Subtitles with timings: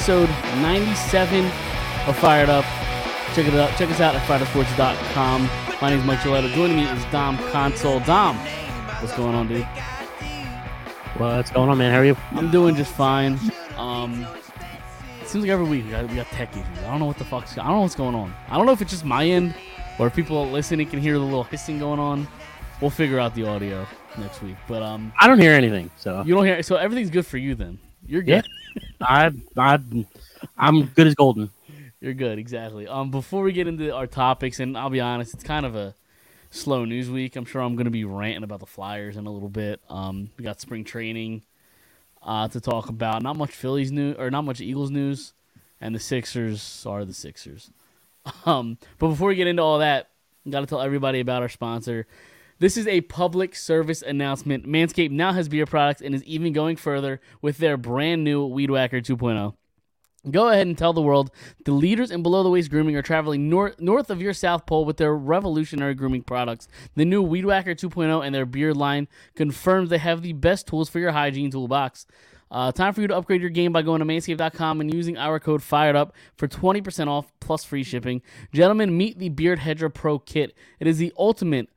[0.00, 0.30] episode
[0.62, 1.44] 97
[2.08, 2.64] of Fired Up.
[3.34, 3.68] Check it out.
[3.76, 5.42] Check us out at firesports.com.
[5.82, 6.50] My name is Mike Gilletta.
[6.54, 8.00] Joining me is Dom Console.
[8.00, 9.62] Dom, what's going on, dude?
[11.18, 11.92] What's going on, man?
[11.92, 12.16] How are you?
[12.30, 13.38] I'm doing just fine.
[13.76, 14.26] Um,
[15.20, 16.64] it seems like every week we got, we got tech issues.
[16.78, 17.58] I don't know what the fuck's.
[17.58, 18.34] I don't know what's going on.
[18.48, 19.54] I don't know if it's just my end
[19.98, 22.26] or if people listening can hear the little hissing going on.
[22.80, 24.56] We'll figure out the audio next week.
[24.66, 26.62] But um, I don't hear anything, so you don't hear.
[26.62, 27.78] So everything's good for you then.
[28.06, 28.46] You're good.
[29.00, 29.78] I I
[30.56, 31.50] I'm good as golden.
[32.00, 32.86] You're good, exactly.
[32.86, 35.94] Um, before we get into our topics, and I'll be honest, it's kind of a
[36.50, 37.36] slow news week.
[37.36, 39.80] I'm sure I'm going to be ranting about the Flyers in a little bit.
[39.90, 41.42] Um, we got spring training
[42.22, 43.22] uh, to talk about.
[43.22, 45.34] Not much Phillies news or not much Eagles news,
[45.80, 47.70] and the Sixers are the Sixers.
[48.44, 50.10] Um, but before we get into all that,
[50.48, 52.06] got to tell everybody about our sponsor.
[52.60, 54.66] This is a public service announcement.
[54.66, 58.70] Manscaped now has beer products and is even going further with their brand new Weed
[58.70, 59.54] Whacker 2.0.
[60.30, 61.30] Go ahead and tell the world
[61.64, 64.84] the leaders in below the waist grooming are traveling north north of your South Pole
[64.84, 66.68] with their revolutionary grooming products.
[66.96, 70.90] The new Weed Whacker 2.0 and their beard line confirms they have the best tools
[70.90, 72.06] for your hygiene toolbox.
[72.50, 75.40] Uh, time for you to upgrade your game by going to manscaped.com and using our
[75.40, 78.20] code FIREDUP for 20% off plus free shipping.
[78.52, 80.54] Gentlemen, meet the Beard Hedger Pro Kit.
[80.78, 81.70] It is the ultimate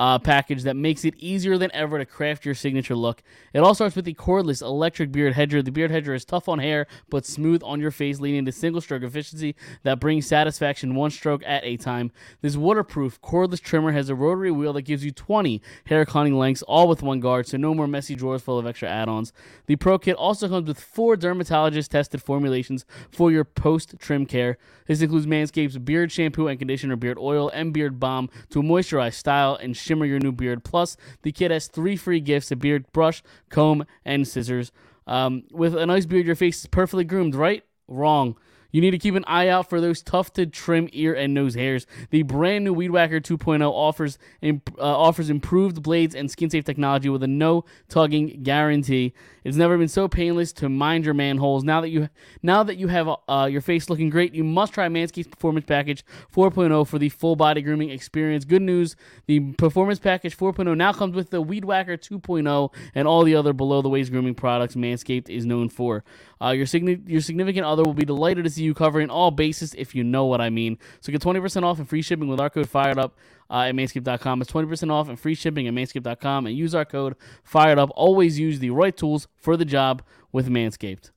[0.00, 3.22] uh, package that makes it easier than ever to craft your signature look.
[3.52, 5.60] It all starts with the cordless electric beard hedger.
[5.60, 8.80] The beard hedger is tough on hair but smooth on your face, leading to single
[8.80, 12.12] stroke efficiency that brings satisfaction one stroke at a time.
[12.40, 16.62] This waterproof cordless trimmer has a rotary wheel that gives you 20 hair cutting lengths,
[16.62, 19.34] all with one guard, so no more messy drawers full of extra add-ons.
[19.66, 24.56] The Pro Kit also comes with four dermatologist tested formulations for your post trim care.
[24.86, 29.56] This includes Manscaped's beard shampoo and conditioner, beard oil, and beard balm to moisturize, style,
[29.56, 30.62] and shimmer your new beard.
[30.62, 34.70] Plus, the kit has three free gifts: a beard brush, comb, and scissors.
[35.08, 37.64] Um, with a nice beard, your face is perfectly groomed, right?
[37.88, 38.36] Wrong.
[38.72, 41.54] You need to keep an eye out for those tough to trim ear and nose
[41.54, 41.86] hairs.
[42.10, 46.64] The brand new Weed Whacker 2.0 offers imp- uh, offers improved blades and skin safe
[46.64, 49.12] technology with a no tugging guarantee.
[49.44, 51.64] It's never been so painless to mind your manholes.
[51.64, 52.08] Now that you
[52.42, 56.04] now that you have uh, your face looking great, you must try Manscaped's Performance Package
[56.34, 58.44] 4.0 for the full body grooming experience.
[58.44, 63.24] Good news: the Performance Package 4.0 now comes with the Weed Whacker 2.0 and all
[63.24, 66.04] the other below the waist grooming products Manscaped is known for.
[66.42, 69.74] Uh, your signi- your significant other will be delighted to see you covering all bases
[69.74, 70.78] if you know what I mean.
[71.00, 73.16] So get 20% off and free shipping with our code Fired Up
[73.50, 74.42] uh, at Manscaped.com.
[74.42, 77.90] It's 20% off and free shipping at Manscaped.com and use our code Fired Up.
[77.94, 81.10] Always use the right tools for the job with Manscaped.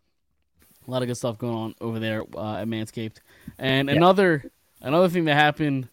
[0.88, 3.18] A lot of good stuff going on over there uh, at Manscaped.
[3.58, 3.96] And Yeah.
[3.96, 4.52] another
[4.82, 5.88] another thing that happened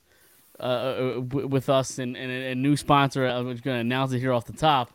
[0.59, 4.33] uh, with us and, and a, a new sponsor, I'm going to announce it here
[4.33, 4.93] off the top.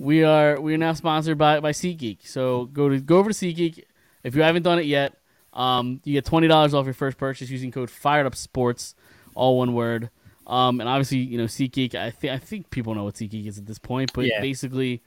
[0.00, 2.26] We are we are now sponsored by by SeatGeek.
[2.26, 3.84] So go to go over to SeatGeek
[4.24, 5.14] if you haven't done it yet.
[5.52, 8.94] Um, you get twenty dollars off your first purchase using code Fired Up Sports,
[9.34, 10.10] all one word.
[10.46, 11.94] Um, and obviously, you know, SeatGeek.
[11.94, 14.40] I think I think people know what SeatGeek is at this point, but Yeah.
[14.40, 15.02] basically,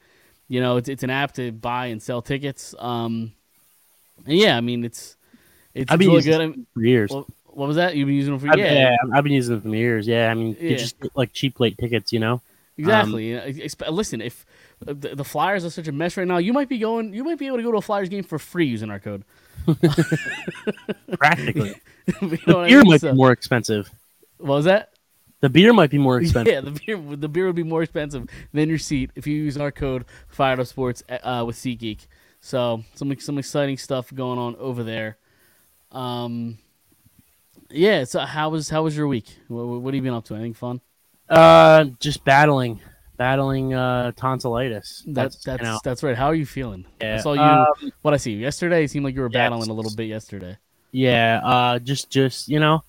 [0.48, 2.74] you know, it's it's an app to buy and sell tickets.
[2.78, 3.32] Um,
[4.24, 5.16] and yeah, I mean, it's
[5.74, 6.58] it's, I've been really using good.
[6.60, 7.10] It for years.
[7.10, 7.96] what, what was that?
[7.96, 10.06] You've been using them for I've, yeah, yeah, I've been using them for years.
[10.06, 10.76] Yeah, I mean, Yeah.
[10.76, 12.40] just like cheap late tickets, you know.
[12.78, 13.30] Exactly.
[13.30, 14.44] Exp- listen, if
[14.86, 17.14] uh, the, the Flyers are such a mess right now, you might be going.
[17.14, 19.24] You might be able to go to a Flyers game for free using our code.
[21.18, 21.74] Practically,
[22.20, 22.90] You know the I beer mean?
[22.90, 23.90] might So- be more expensive.
[24.38, 24.90] What was that?
[25.40, 26.52] The beer might be more expensive.
[26.52, 29.56] Yeah, the beer the beer would be more expensive than your seat if you use
[29.58, 32.06] our code Fired Up Sports uh, with SeatGeek.
[32.40, 35.16] So some some exciting stuff going on over there.
[35.92, 36.58] Um,
[37.70, 38.04] yeah.
[38.04, 39.26] So how was how was your week?
[39.48, 40.34] What, what have you been up to?
[40.34, 40.80] Anything fun?
[41.28, 42.80] Uh, just battling,
[43.16, 45.04] battling uh tonsillitis.
[45.06, 46.16] That's that's you know, that's right.
[46.16, 46.86] How are you feeling?
[47.00, 47.40] I Yeah, saw you.
[47.40, 48.84] um, what I see you yesterday.
[48.84, 50.56] It seemed like you were yeah, battling a little bit yesterday,
[50.92, 51.40] yeah.
[51.44, 52.82] Uh, just just you know,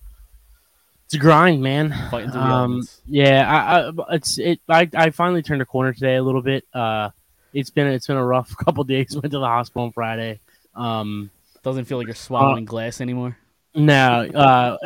[1.06, 1.94] it's a grind, man.
[2.12, 4.60] fighting through Um, yeah, I, I it's it.
[4.68, 6.66] I, I finally turned a corner today a little bit.
[6.74, 7.10] Uh,
[7.54, 9.13] it's been it's been a rough couple days.
[9.16, 10.40] Went to the hospital on Friday.
[10.75, 11.31] Um,
[11.63, 13.38] Doesn't feel like you're swallowing glass anymore.
[13.74, 14.78] no, uh,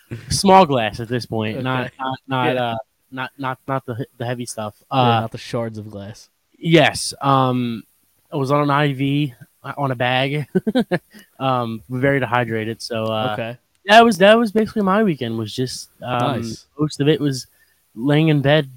[0.30, 1.62] small glass at this point.
[1.62, 2.62] Not not not Yeah.
[2.62, 2.76] uh
[3.10, 4.74] not not not the the heavy stuff.
[4.92, 6.28] Yeah, Uh, not the shards of glass.
[6.58, 7.14] yes.
[7.20, 7.84] Um,
[8.32, 9.32] I was on an IV
[9.76, 10.46] on a bag.
[11.38, 12.82] um, very dehydrated.
[12.82, 13.58] So uh, okay.
[13.86, 15.38] that was that was basically my weekend.
[15.38, 16.66] Was just um, Nice.
[16.78, 17.46] most of it was
[17.94, 18.70] laying in bed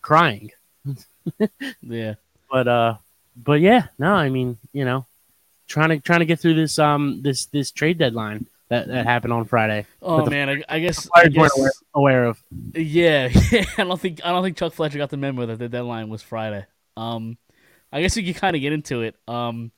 [0.00, 0.50] crying.
[1.82, 2.14] Yeah.
[2.50, 2.94] But uh,
[3.36, 5.06] but yeah, no, I mean, you know,
[5.68, 9.32] trying to trying to get through this um this this trade deadline that, that happened
[9.32, 9.86] on Friday.
[10.00, 11.08] Oh the man, I, I guess.
[11.14, 12.42] I Flyers weren't guess aware, aware of.
[12.74, 13.28] yeah,
[13.78, 16.22] I don't think I don't think Chuck Fletcher got the memo that the deadline was
[16.22, 16.66] Friday.
[16.96, 17.36] Um,
[17.92, 19.16] I guess we could kind of get into it.
[19.28, 19.72] Um,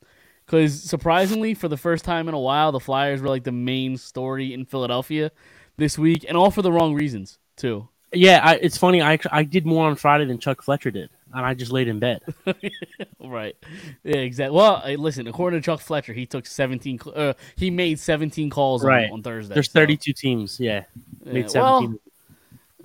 [0.45, 3.97] because surprisingly, for the first time in a while, the Flyers were like the main
[3.97, 5.31] story in Philadelphia
[5.75, 7.89] this week, and all for the wrong reasons too.
[8.13, 9.01] Yeah, I, it's funny.
[9.01, 11.99] I I did more on Friday than Chuck Fletcher did, and I just laid in
[11.99, 12.21] bed.
[13.19, 13.55] right.
[14.03, 14.55] Yeah, exactly.
[14.55, 15.27] Well, listen.
[15.27, 16.99] According to Chuck Fletcher, he took seventeen.
[16.99, 19.11] cl- Uh, he made seventeen calls on- Right.
[19.11, 19.53] on, Thursday.
[19.53, 20.59] There's so- 32 teams.
[20.59, 20.83] Yeah,
[21.25, 21.99] yeah, made well, 17.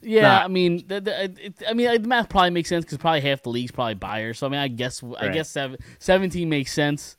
[0.03, 0.23] yeah.
[0.23, 0.45] Nah.
[0.45, 3.43] I mean, the, the, it, I mean, the math probably makes sense because probably half
[3.43, 4.39] the league's probably buyers.
[4.39, 7.17] So I mean, I guess I guess seven, 17 makes sense,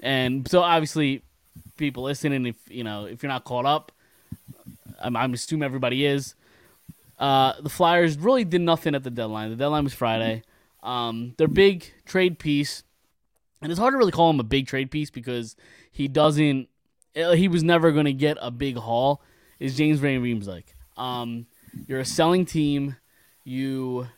[0.00, 1.22] and so obviously,
[1.76, 3.92] people listening, if you know, if you're not caught up,
[5.00, 6.34] I'm, I'm assuming everybody is.
[7.18, 9.50] Uh, the Flyers really did nothing at the deadline.
[9.50, 10.42] The deadline was Friday.
[10.88, 12.82] Um, their big trade piece,
[13.60, 15.54] and it's hard to really call him a big trade piece because
[15.90, 16.68] he doesn't.
[17.16, 19.20] uh, He was never going to get a big haul.
[19.60, 20.64] Is James Van Riemsdyk?
[20.96, 21.46] Um,
[21.86, 22.96] you're a selling team.
[23.44, 24.08] You,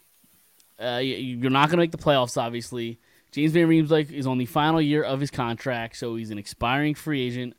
[0.83, 2.37] uh, you- you're not going to make the playoffs.
[2.41, 2.99] Obviously,
[3.33, 6.95] James Van Riemsdyk is on the final year of his contract, so he's an expiring
[6.95, 7.55] free agent.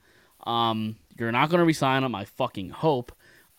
[0.46, 2.16] Um, you're not going to resign him.
[2.16, 3.12] I fucking hope.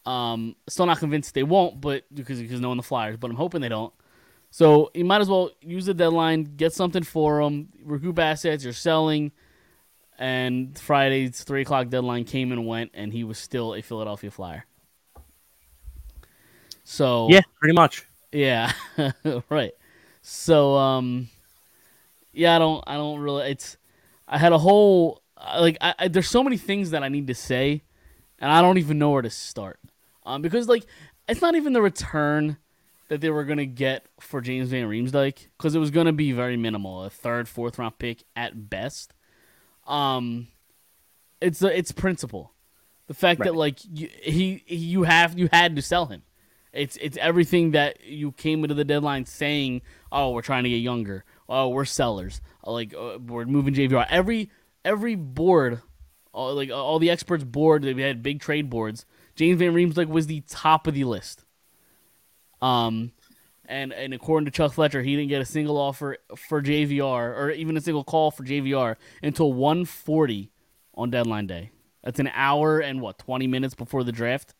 [0.06, 3.60] Um, still not convinced they won't, but because because knowing the Flyers, but I'm hoping
[3.60, 3.92] they don't.
[4.52, 8.64] So you might as well use the deadline, get something for them, recoup assets.
[8.64, 9.32] You're selling,
[10.18, 14.66] and Friday's three o'clock deadline came and went, and he was still a Philadelphia Flyer.
[16.84, 18.06] So Yeah, pretty much.
[18.32, 18.72] yeah,
[19.50, 19.72] right.
[20.22, 21.30] So um,
[22.32, 23.50] yeah, I don't, I don't really.
[23.50, 23.76] It's,
[24.28, 25.22] I had a whole
[25.58, 27.84] like, I, I there's so many things that I need to say,
[28.38, 29.80] and I don't even know where to start.
[30.24, 30.84] Um, because like,
[31.28, 32.58] it's not even the return
[33.12, 36.56] that they were gonna get for James Van Riemsdyk, because it was gonna be very
[36.56, 39.12] minimal, a third, fourth round pick at best.
[39.86, 40.48] Um,
[41.38, 42.54] it's it's principle,
[43.08, 46.22] the fact that like you, he you have you had to sell him.
[46.72, 49.82] It's it's everything that you came into the deadline saying.
[50.10, 51.26] Oh, we're trying to get younger.
[51.50, 52.40] Oh, we're sellers.
[52.64, 54.06] Like uh, we're moving JVR.
[54.08, 54.50] Every
[54.86, 55.82] every board,
[56.32, 59.04] all, like all the experts board, they had big trade boards.
[59.34, 61.44] James Van Riemsdyk was the top of the list.
[62.62, 63.12] Um,
[63.66, 67.50] and and according to Chuck Fletcher, he didn't get a single offer for JVR or
[67.50, 70.48] even a single call for JVR until 1:40
[70.94, 71.70] on deadline day.
[72.04, 74.54] That's an hour and what 20 minutes before the draft.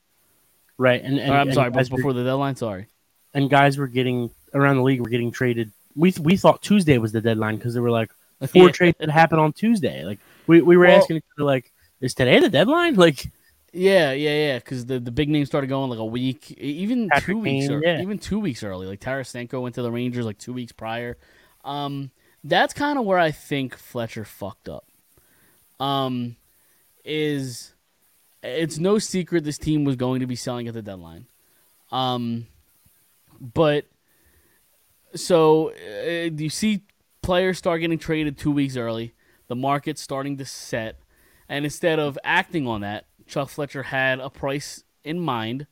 [0.79, 1.03] Right.
[1.03, 2.57] And, and Or, I'm and sorry, before the deadline.
[2.57, 2.87] Sorry.
[3.35, 5.73] and guys were getting around the league were getting traded.
[5.95, 8.11] We we thought Tuesday was the deadline because they were like
[8.49, 10.05] four trades that happened on Tuesday.
[10.05, 11.71] Like we, we were Well- asking each other like,
[12.01, 12.95] is today the deadline?
[13.07, 13.31] Like
[13.73, 14.59] Yeah, yeah, yeah.
[14.59, 17.77] Because the, the big names started going like a week, even Patrick two weeks, Kane,
[17.77, 18.03] or, yeah.
[18.03, 18.87] even two weeks early.
[18.87, 21.17] Like Tarasenko went to the Rangers like two weeks prior.
[21.65, 22.11] Um,
[22.45, 24.87] that's kind of where I think Fletcher fucked up.
[25.81, 26.37] Um,
[27.05, 27.73] is
[28.43, 31.27] it's no secret this team was going to be selling at the deadline.
[31.91, 32.47] Um,
[33.41, 33.87] but
[35.15, 36.83] so uh, you see
[37.23, 39.13] players start getting traded two weeks early.
[39.49, 40.99] The market's starting to set,
[41.49, 45.67] and instead of acting on that, Chuck Fletcher had a price in mind,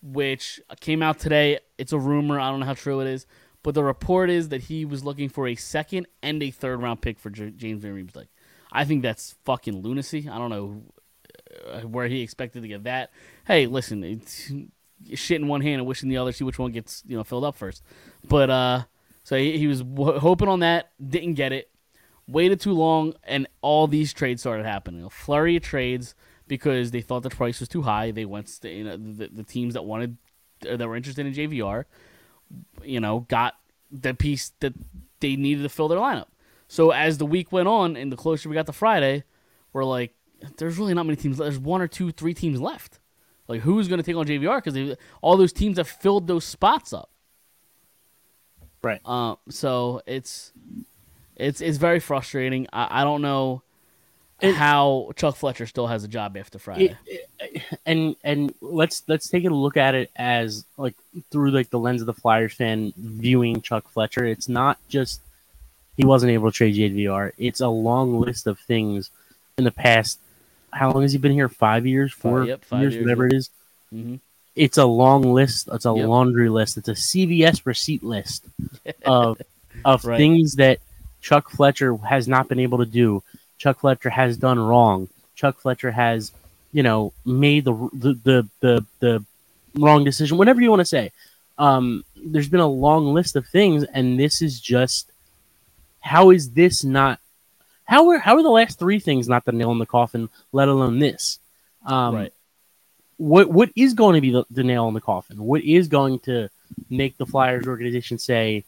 [0.00, 1.58] which came out today.
[1.76, 2.40] It's a rumor.
[2.40, 3.26] I don't know how true it is,
[3.62, 7.02] but the report is that he was looking for a second and a third round
[7.02, 8.28] pick for J- James Van Riemsdyk.
[8.72, 10.26] I think that's fucking lunacy.
[10.26, 10.82] I don't know
[11.70, 13.10] uh, where he expected to get that.
[13.46, 14.50] Hey, listen, it's
[15.12, 17.44] shit in one hand and wishing the other, see which one gets you know filled
[17.44, 17.82] up first.
[18.26, 18.84] But uh,
[19.22, 21.68] so he, he was w- hoping on that, didn't get it.
[22.26, 25.04] Waited too long, and all these trades started happening.
[25.04, 26.14] A flurry of trades
[26.52, 28.10] because they thought the price was too high.
[28.10, 30.18] They went, to, you know, the, the teams that wanted,
[30.68, 31.86] uh, that were interested in JVR,
[32.84, 33.54] you know, got
[33.90, 34.74] the piece that
[35.20, 36.26] they needed to fill their lineup.
[36.68, 39.24] So as the week went on, and the closer we got to Friday,
[39.72, 40.14] we're like,
[40.58, 41.38] there's really not many teams.
[41.38, 43.00] There's one or two, three teams left.
[43.48, 44.62] Like who's going to take on JVR?
[44.62, 47.08] Because all those teams have filled those spots up.
[48.82, 49.00] Right.
[49.06, 50.52] Uh, so it's
[51.34, 52.66] it's it's very frustrating.
[52.74, 53.62] I, I don't know
[54.42, 56.96] How Chuck Fletcher still has a job after Friday.
[57.06, 60.94] it, it- and and let's let's take a look at it as like
[61.30, 64.24] through like the lens of the Flyers fan viewing Chuck Fletcher.
[64.24, 65.20] It's not just
[65.96, 67.32] he wasn't able to trade JVR.
[67.38, 69.10] It's a long list of things
[69.58, 70.18] in the past.
[70.72, 71.48] How long has he been here?
[71.48, 73.50] Five years, four yep, five years, years, whatever it is.
[73.90, 74.14] hmm
[74.56, 75.68] It's a long list.
[75.72, 76.08] It's a Yep.
[76.08, 76.78] laundry list.
[76.78, 78.44] It's a CVS receipt list
[79.04, 79.40] of
[79.84, 80.16] of Right.
[80.16, 80.78] things that
[81.20, 83.22] Chuck Fletcher has not been able to do.
[83.62, 85.08] Chuck Fletcher has done wrong.
[85.36, 86.32] Chuck Fletcher has,
[86.72, 89.24] you know, made the the the the, the
[89.78, 90.36] wrong decision.
[90.36, 91.12] Whatever you want to say.
[91.58, 95.12] Um, there's been a long list of things, and this is just
[96.00, 97.20] how is this not?
[97.84, 100.28] How are how are the last three things not the nail in the coffin?
[100.50, 101.38] Let alone this.
[101.86, 102.32] Um, right.
[103.16, 105.40] what what is going to be the, the nail in the coffin?
[105.40, 106.48] What is going to
[106.90, 108.64] make the Flyers organization say,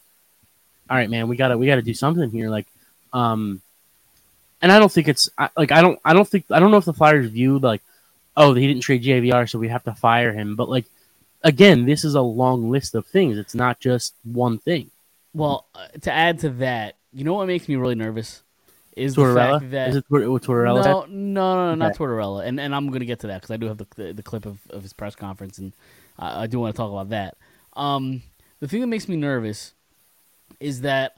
[0.89, 2.49] "All right, man, we got to we got to do something here"?
[2.49, 2.67] Like,
[3.11, 3.61] um,
[4.61, 6.85] and I don't think it's like I don't I don't think I don't know if
[6.85, 7.81] the Flyers view like
[8.37, 10.85] oh he didn't trade JVR so we have to fire him, but like
[11.43, 13.37] again this is a long list of things.
[13.37, 14.89] It's not just one thing.
[15.33, 18.41] Well, uh, to add to that, you know what makes me really nervous
[18.95, 20.85] is the fact that is it Tor- Tortorella?
[20.85, 22.03] no, no, no, no, not Okay.
[22.03, 24.23] Tortorella, and and I'm gonna get to that because I do have the, the the
[24.23, 25.73] clip of, of his press conference, and
[26.17, 27.37] I I do want to talk about that.
[27.73, 28.23] Um,
[28.61, 29.73] the thing that makes me nervous
[30.59, 31.17] is that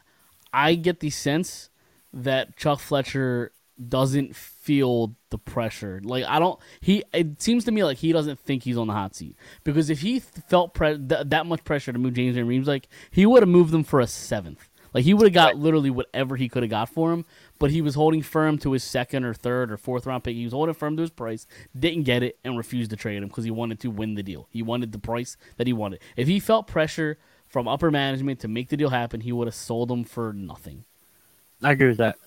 [0.52, 1.70] I get the sense
[2.14, 3.52] that Chuck Fletcher
[3.90, 6.02] doesn't feel the pressure.
[6.04, 6.60] Like I don't.
[6.82, 9.90] He it seems to me like he doesn't think he's on the hot seat because
[9.90, 13.26] if he felt pre- th- that much pressure to move James and Reams, like he
[13.26, 14.70] would have moved them for a seventh.
[14.94, 17.26] Like he would have got literally whatever he could have got for him,
[17.60, 20.36] but he was holding firm to his second or third or fourth round pick.
[20.36, 21.46] He was holding firm to his price,
[21.78, 24.48] didn't get it, and refused to trade him because he wanted to win the deal.
[24.50, 26.00] He wanted the price that he wanted.
[26.16, 29.54] If he felt pressure from upper management to make the deal happen, he would have
[29.54, 30.86] sold him for nothing.
[31.64, 32.18] I agree with that.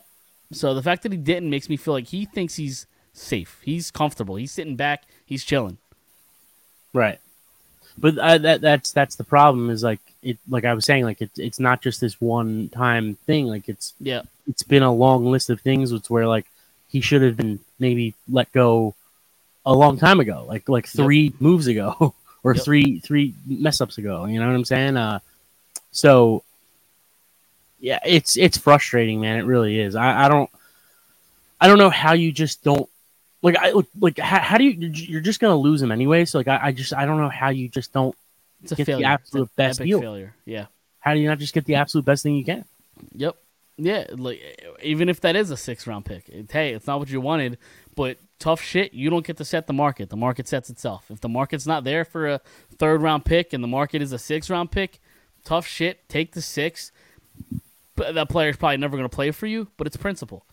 [0.52, 3.60] So the fact that he didn't makes me feel like he thinks he's safe.
[3.64, 4.36] He's comfortable.
[4.36, 5.04] He's sitting back.
[5.24, 5.78] He's chilling.
[6.92, 7.20] Right.
[7.98, 11.20] But uh, that that's that's the problem is like it like I was saying like
[11.20, 14.22] it's it's not just this one time thing like it's Yeah.
[14.48, 16.46] it's been a long list of things it's where like
[16.88, 18.94] he should have been maybe let go
[19.66, 21.04] a long time ago like like Yep.
[21.04, 22.64] three moves ago or Yep.
[22.64, 25.18] three three mess ups ago you know what I'm saying uh
[25.92, 26.42] so
[27.80, 30.50] yeah it's it's frustrating man it really is I I don't
[31.60, 32.88] I don't know how you just don't
[33.42, 36.24] like I like how, how do you you're just gonna lose him anyway.
[36.24, 38.14] So like I, I just I don't know how you just don't.
[38.62, 39.06] It's a Get the failure.
[39.06, 40.00] absolute it's best deal.
[40.00, 40.34] failure.
[40.44, 40.66] Yeah.
[40.98, 42.64] How do you not just get the absolute best thing you can?
[43.14, 43.36] Yep.
[43.78, 47.08] Yeah, like even if that is a six round pick, it, hey, it's not what
[47.08, 47.56] you wanted,
[47.96, 48.92] but tough shit.
[48.92, 50.10] You don't get to set the market.
[50.10, 51.06] The market sets itself.
[51.10, 52.40] If the market's not there for a
[52.76, 55.00] third round pick and the market is a six round pick,
[55.44, 56.06] tough shit.
[56.10, 56.92] Take the six.
[58.12, 60.44] That player's probably never going to play for you, but it's principle.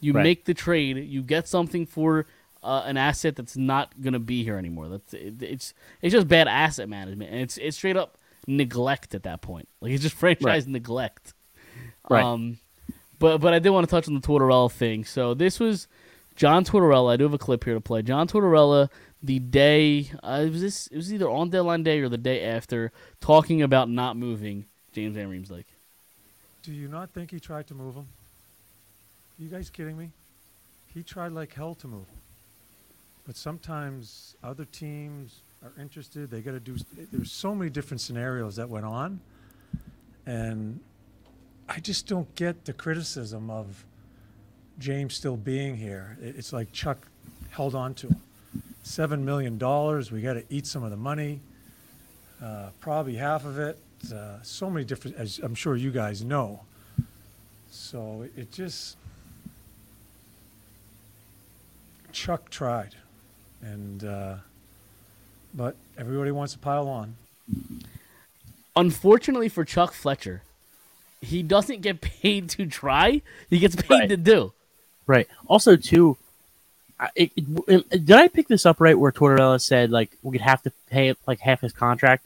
[0.00, 0.22] You Right.
[0.22, 0.96] make the trade.
[0.96, 2.26] You get something for
[2.62, 4.88] uh, an asset that's not going to be here anymore.
[4.88, 8.16] That's it, it's it's just bad asset management, and it's it's straight up
[8.46, 9.68] neglect at that point.
[9.80, 11.34] Like it's just franchise neglect.
[12.08, 12.24] Right.
[12.24, 12.58] Um,
[13.18, 15.04] but but I did want to touch on the Tortorella thing.
[15.04, 15.86] So this was
[16.36, 17.12] John Tortorella.
[17.12, 18.02] I do have a clip here to play.
[18.02, 18.88] John Tortorella,
[19.22, 22.42] the day uh, it was this it was either on deadline day or the day
[22.44, 25.64] after, talking about not moving James Van Riemsdyk.
[26.62, 28.06] Do you not think he tried to move him?
[29.38, 30.10] you guys kidding me?
[30.92, 32.04] He tried like hell to move.
[33.26, 36.30] But sometimes other teams are interested.
[36.30, 36.76] They got to do.
[37.10, 39.20] There's so many different scenarios that went on,
[40.26, 40.80] and
[41.68, 43.84] I just don't get the criticism of
[44.78, 46.18] James still being here.
[46.20, 47.06] It's like Chuck
[47.50, 48.20] held on to him.
[48.82, 50.10] Seven million dollars.
[50.12, 51.40] We got to eat some of the money.
[52.42, 53.78] Uh, probably half of it.
[54.12, 56.60] Uh, so many different, as I'm sure you guys know.
[57.70, 58.96] So it, it just.
[62.12, 62.96] Chuck tried,
[63.62, 64.34] and uh,
[65.54, 67.14] but everybody wants to pile on.
[68.74, 70.42] unfortunately for Chuck Fletcher,
[71.20, 73.22] he doesn't get paid to try.
[73.48, 74.08] He gets paid Right.
[74.08, 74.52] to do.
[75.06, 75.28] Right.
[75.46, 76.16] Also, too,
[76.98, 77.32] I- it,
[77.68, 81.14] it- did I pick this up right where Tortorella said like we'd have to pay
[81.28, 82.24] like half his contract?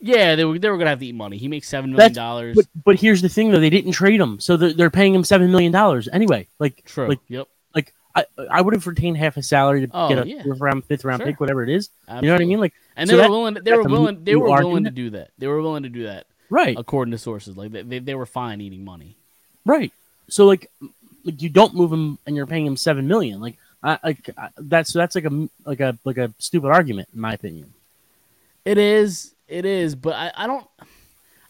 [0.00, 1.38] Yeah, they were they were gonna have to eat money.
[1.38, 2.54] He makes seven million dollars.
[2.56, 5.24] But but here's the thing though, they didn't trade him, so they're, they're paying him
[5.24, 6.46] seven million dollars anyway.
[6.60, 7.08] Like True.
[7.08, 7.48] like yep.
[7.74, 10.42] like I I would have retained half his salary to Oh, get a yeah.
[10.44, 11.26] fourth round, fifth round Sure.
[11.26, 11.90] pick, whatever it is.
[12.06, 12.26] Absolutely.
[12.26, 12.60] You know what I mean?
[12.60, 13.54] Like And so they that- were willing.
[13.54, 14.24] They were willing.
[14.24, 15.30] They were willing to do that.
[15.38, 17.56] They were willing to do that right, according to sources.
[17.56, 19.16] Like they, they, they were fine eating money.
[19.64, 19.92] right.
[20.28, 20.70] So like
[21.24, 23.40] like you don't move him and you're paying him seven million.
[23.40, 27.20] Like I like I, that's that's like a like a like a stupid argument in
[27.20, 27.72] my opinion.
[28.64, 29.32] It is.
[29.48, 29.94] It is.
[29.94, 30.66] But I, I don't.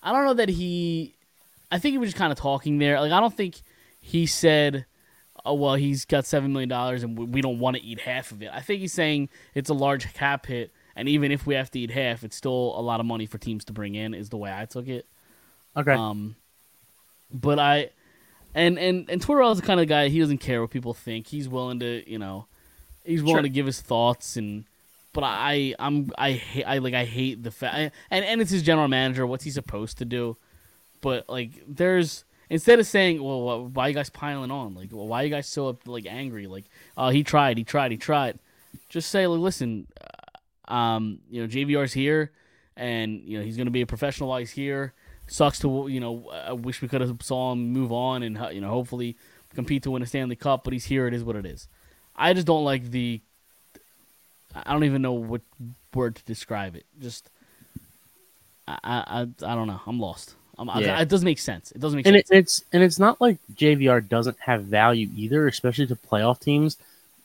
[0.02, 1.14] I don't know that he.
[1.70, 3.00] I think he was just kind of talking there.
[3.00, 3.60] Like I don't think
[4.00, 4.86] he said,
[5.44, 8.30] "Oh well, he's got seven million dollars and we, we don't want to eat half
[8.32, 11.54] of it." I think he's saying it's a large cap hit, and even if we
[11.56, 14.14] have to eat half, it's still a lot of money for teams to bring in.
[14.14, 15.06] Is the way I took it.
[15.76, 15.92] Okay.
[15.92, 16.36] Um,
[17.32, 17.90] but I,
[18.54, 21.26] and and and Twitter is the kind of guy he doesn't care what people think.
[21.26, 22.46] He's willing to, you know,
[23.04, 23.42] he's willing Sure.
[23.42, 24.64] to give his thoughts and.
[25.12, 28.62] But I, I'm, I hate, I like, I hate the fact, and and it's his
[28.62, 29.26] general manager.
[29.26, 30.36] What's he supposed to do?
[31.00, 34.74] But like, there's instead of saying, well, wh- why you guys piling on?
[34.74, 36.46] Like, well, why you guys so like angry?
[36.46, 38.38] Like, oh, he tried, he tried, he tried.
[38.88, 42.32] Just say, like, listen, uh, um, you know, JVR's here,
[42.76, 44.94] and you know he's gonna be a professional while he's here.
[45.26, 48.48] Sucks to you know, I wish we could have saw him move on and uh,
[48.48, 49.16] you know hopefully
[49.54, 50.64] compete to win a Stanley Cup.
[50.64, 51.06] But he's here.
[51.06, 51.68] It is what it is.
[52.16, 53.20] I just don't like the.
[54.54, 55.40] I don't even know what
[55.94, 56.84] word to describe it.
[57.00, 57.28] Just,
[58.66, 59.80] I, I, I, I don't know.
[59.86, 60.34] I'm lost.
[60.58, 61.00] Um, I- Yeah.
[61.00, 61.70] it doesn't make sense.
[61.72, 62.30] It doesn't make and sense.
[62.30, 66.76] it, it's and it's not like JVR doesn't have value either, especially to playoff teams.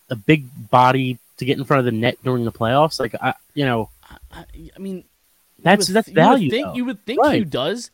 [0.10, 3.34] A big body to get in front of the net during the playoffs, like I,
[3.56, 3.89] you know,
[4.32, 5.03] I, I mean,
[5.63, 6.50] that's would- that's you would value.
[6.51, 6.74] think, though.
[6.75, 7.89] you would think he does,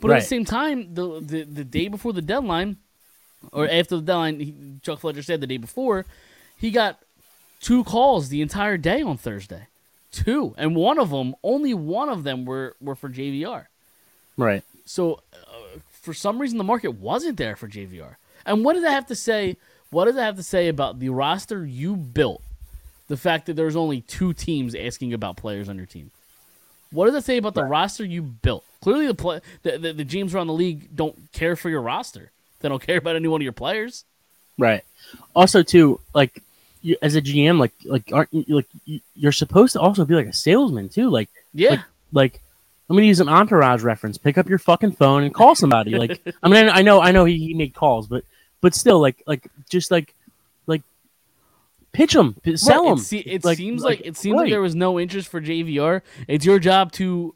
[0.00, 2.78] but at the same time, the, the the day before the deadline,
[3.52, 6.06] or after the deadline, he, Chuck Fletcher said the day before,
[6.56, 6.98] he got
[7.60, 9.66] two calls the entire day on Thursday,
[10.10, 13.66] two, and one of them, only one of them were were for JVR.
[14.36, 14.64] right?
[14.84, 18.16] So, uh, for some reason, the market wasn't there for JVR.
[18.44, 19.56] And what does that have to say?
[19.90, 22.42] What does that have to say about the roster you built?
[23.08, 26.10] The fact that there's only two teams asking about players on your team.
[26.92, 28.64] What does that say about the roster you built?
[28.80, 32.30] Clearly, the play, the, the, the GMs around the league don't care for your roster.
[32.60, 34.04] They don't care about any one of your players.
[34.58, 34.84] Right.
[35.34, 36.42] Also, too, like
[36.82, 40.14] you, as a GM, like like aren't you like you- you're supposed to also be
[40.14, 41.08] like a salesman too?
[41.10, 41.80] Like Yeah, Like-
[42.12, 42.42] like
[42.88, 44.18] I'm gonna use an entourage reference.
[44.18, 45.96] Pick up your fucking phone and call somebody.
[45.96, 48.24] Like I mean, I know I know he, he made calls, but
[48.60, 50.14] but still, like like just like
[50.66, 50.82] like
[51.92, 52.98] pitch them, sell Right, them.
[52.98, 56.02] It, se- it seems like, it seems like there was no interest for JVR.
[56.28, 57.34] It's your job to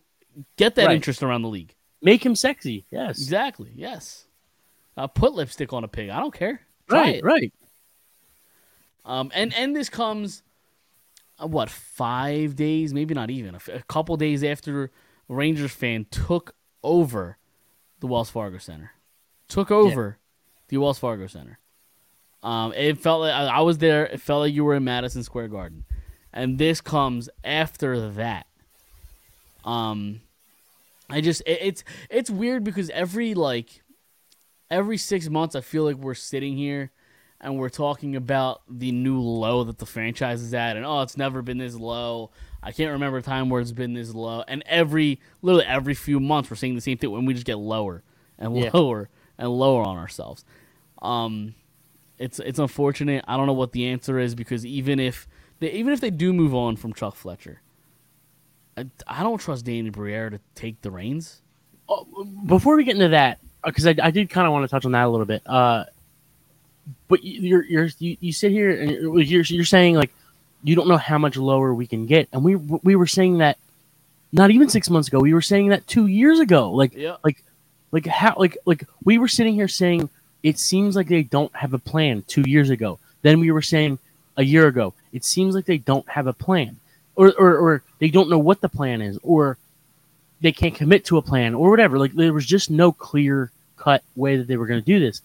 [0.56, 0.94] get that Right.
[0.96, 1.74] interest around the league.
[2.02, 2.84] make him sexy.
[2.90, 3.70] Yes, Exactly.
[3.74, 4.24] Yes.
[4.96, 6.10] Uh, put lipstick on a pig.
[6.10, 6.60] I don't care.
[6.88, 7.24] Try right, it.
[7.24, 7.52] right.
[9.04, 10.42] Um, and and this comes,
[11.38, 12.94] uh, what five days?
[12.94, 14.90] Maybe not even a, f- a couple days after
[15.28, 17.38] Rangers fan took over
[18.00, 18.92] the Wells Fargo Center,
[19.49, 20.18] took over
[20.68, 21.58] the Wells Fargo Center.
[22.42, 24.06] Um, it felt like I, I was there.
[24.06, 25.84] It felt like you were in Madison Square Garden,
[26.32, 28.46] and this comes after that.
[29.64, 30.20] Um,
[31.08, 33.82] I just it, it's it's weird because every like
[34.70, 36.90] every six months I feel like we're sitting here
[37.44, 41.16] and we're talking about the new low that the franchise is at, and oh, it's
[41.16, 42.30] never been this low.
[42.62, 44.42] I can't remember a time where it's been this low.
[44.48, 47.59] And every, literally every few months, we're seeing the same thing when we just get
[47.59, 48.02] lower
[48.38, 48.70] and Yeah.
[48.74, 50.44] lower and lower on ourselves.
[51.02, 51.54] Um,
[52.18, 53.24] it's it's unfortunate.
[53.28, 55.28] I don't know what the answer is because even if
[55.59, 57.61] they even if they do move on from Chuck Fletcher,
[58.76, 61.42] I, I don't trust Danny Briere to take the reins.
[62.46, 64.92] Before we get into that, because I, I did kind of want to touch on
[64.92, 65.42] that a little bit.
[65.44, 65.85] Uh,
[67.14, 70.12] but you- you're you're you, you sit here and you're, you're you're saying like
[70.66, 73.57] you don't know how much lower we can get, and we we were saying that
[74.33, 75.18] not even six months ago.
[75.20, 76.72] We were saying that two years ago.
[76.72, 77.16] Like Yeah.
[77.22, 77.38] like
[77.92, 80.09] like how like like we were sitting here saying
[80.42, 82.98] it seems like they don't have a plan two years ago.
[83.22, 83.98] Then we were saying
[84.37, 86.77] a year ago it seems like they don't have a plan,
[87.14, 89.57] or or, or they don't know what the plan is, or
[90.40, 91.98] they can't commit to a plan, or whatever.
[91.98, 95.20] Like there was just no clear cut way that they were going to do this.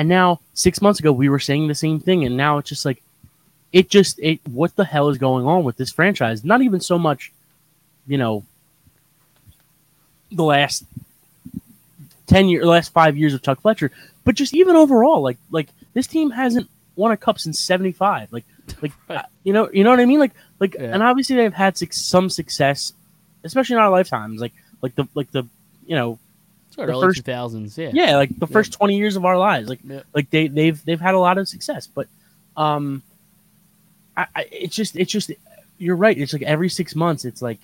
[0.00, 2.86] And now six months ago we were saying the same thing, and now it's just
[2.86, 3.02] like
[3.70, 6.42] it just it what the hell is going on with this franchise?
[6.42, 7.30] Not even so much,
[8.06, 8.42] you know,
[10.32, 10.84] the last
[12.26, 13.90] ten year, last five years of Chuck Fletcher,
[14.24, 18.32] but just even overall, like like this team hasn't won a cup since seventy five.
[18.32, 18.44] Like
[18.80, 19.26] like Right.
[19.44, 20.18] you know you know what I mean?
[20.20, 20.94] Like like Yeah.
[20.94, 22.94] and obviously they've had some success,
[23.44, 24.40] especially in our lifetimes.
[24.40, 25.46] Like like the like the
[25.86, 26.18] you know
[26.70, 27.90] Sort The early first- two thousands, yeah.
[27.92, 30.02] yeah like the first 20 years of our lives like Yeah.
[30.14, 32.06] like they they've they've had a lot of success but
[32.56, 33.02] um
[34.16, 35.30] I, I it's just it's just
[35.78, 37.58] you're right it's like every six months it's like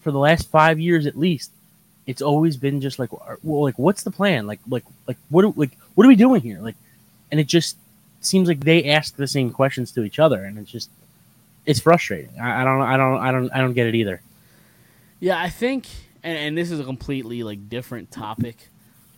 [0.00, 1.50] for the last five years at least
[2.06, 3.10] it's always been just like
[3.42, 4.46] well like what's the plan?
[4.46, 6.58] Like like like what are, like what are we doing here?
[6.60, 6.76] Like
[7.30, 7.76] and it just
[8.20, 10.88] seems like they ask the same questions to each other and it's just
[11.66, 12.30] it's frustrating.
[12.40, 14.20] I, I don't i don't i don't i don't get it either.
[15.20, 15.86] Yeah, I think,
[16.22, 18.68] and, and this is a completely like different topic,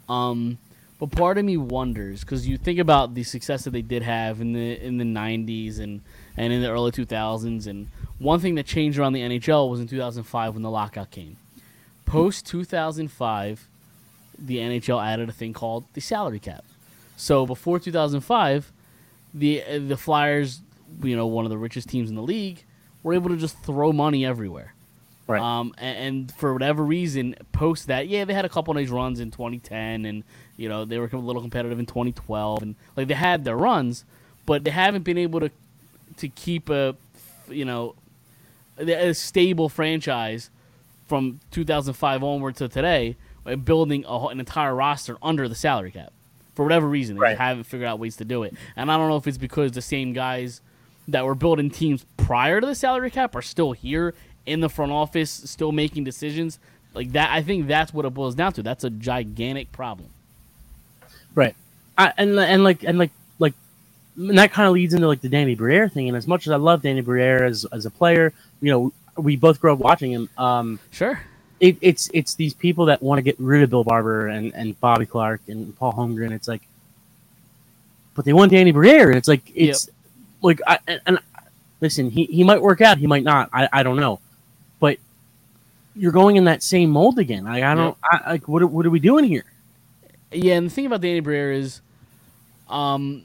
[0.09, 0.59] um,
[0.99, 4.41] but part of me wonders because you think about the success that they did have
[4.41, 6.03] in the in the '90s and
[6.37, 9.89] and in the early 2000s, and one thing that changed around the NHL was in
[9.89, 11.37] 2005 when the lockout came.
[12.05, 13.67] Post 2005,
[14.39, 16.65] the NHL added a thing called the salary cap.
[17.17, 18.73] So before 2005,
[19.35, 20.61] the the Flyers,
[21.03, 22.65] you know, one of the richest teams in the league,
[23.03, 24.75] were able to just throw money everywhere.
[25.31, 28.77] Right Um, and, and for whatever reason, post that, yeah, they had a couple of
[28.77, 30.25] nice runs in 2010, and
[30.57, 34.05] you know they were a little competitive in 2012, and like they had their runs,
[34.47, 35.51] but they haven't been able to
[36.19, 36.95] to keep a,
[37.49, 37.95] you know,
[38.79, 40.51] a stable franchise
[41.07, 43.17] from 2005 onward to today,
[43.65, 46.13] building a, an entire roster under the salary cap.
[46.55, 47.39] For whatever reason, they Right.
[47.39, 49.83] haven't figured out ways to do it, and I don't know if it's because the
[49.83, 50.61] same guys
[51.09, 54.15] that were building teams prior to the salary cap are still here
[54.51, 56.59] in the front office, still making decisions.
[56.95, 58.63] Like that, I think that's what it boils down to.
[58.63, 60.09] That's a gigantic problem.
[61.35, 61.55] Right.
[61.97, 63.55] I, and and like and like like
[64.17, 66.09] and that kind of leads into like the Danny Briere thing.
[66.09, 69.37] And as much as I love Danny Briere as as a player, you know, we
[69.37, 70.29] both grew up watching him.
[70.37, 71.21] Um, Sure.
[71.61, 74.79] it, it's it's these people that want to get rid of Bill Barber and, and
[74.81, 76.33] Bobby Clarke and Paul Holmgren.
[76.33, 76.63] It's like,
[78.15, 79.89] but they want Danny Briere, and it's like it's
[80.43, 81.19] like I and, and
[81.81, 83.51] listen, he, he might work out, he might not.
[83.53, 84.21] I, I don't know,
[85.97, 87.47] you're going in that same mold again.
[87.47, 89.45] I, I don't I, like what are- what are we doing here?
[90.33, 91.81] Yeah, and the thing about Danny Briere is,
[92.69, 93.25] um,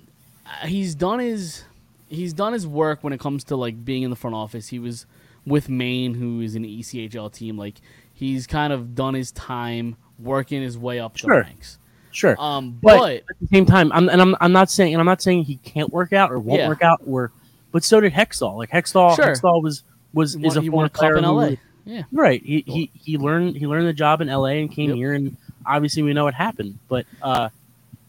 [0.64, 1.64] he's done his
[2.10, 4.68] he's done his work when it comes to like being in the front office.
[4.70, 5.06] He was
[5.46, 7.58] with Maine, who is an ECHL team.
[7.58, 7.76] Like
[8.14, 11.36] he's kind of done his time working his way up Sure.
[11.36, 11.78] the ranks.
[12.12, 15.02] Sure, Um, but, but, at the same time, I'm and I'm I'm not saying and
[15.02, 16.70] I'm not saying he can't work out or won't Yeah.
[16.70, 17.32] work out or,
[17.74, 18.56] but so did Hextall.
[18.58, 19.26] Like Hextall, Sure.
[19.26, 21.56] Hextall was was he is won, a former won a cup player in who- LA.
[21.86, 22.42] Yeah, Right.
[22.44, 24.60] He, he he learned he learned the job in L.A.
[24.60, 24.96] and came Yep.
[24.98, 26.80] here, and obviously we know what happened.
[26.88, 27.50] But uh,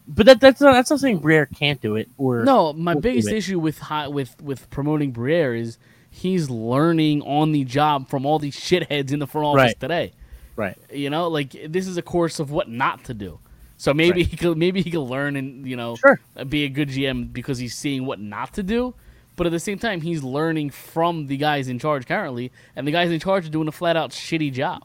[0.07, 3.29] but that that's not that's not saying Briere can't do it or no, my biggest
[3.29, 5.77] issue with hi- with with promoting Briere is
[6.09, 9.79] he's learning on the job from all these shitheads in the front office Right.
[9.79, 10.11] today.
[10.55, 10.77] right.
[10.91, 13.37] You know, like this is a course of what not to do.
[13.79, 16.19] So maybe he could maybe he could learn and you know Sure.
[16.49, 18.95] be a good GM because he's seeing what not to do.
[19.37, 22.91] But at the same time, he's learning from the guys in charge currently, and the
[22.91, 24.83] guys in charge are doing a flat out shitty job.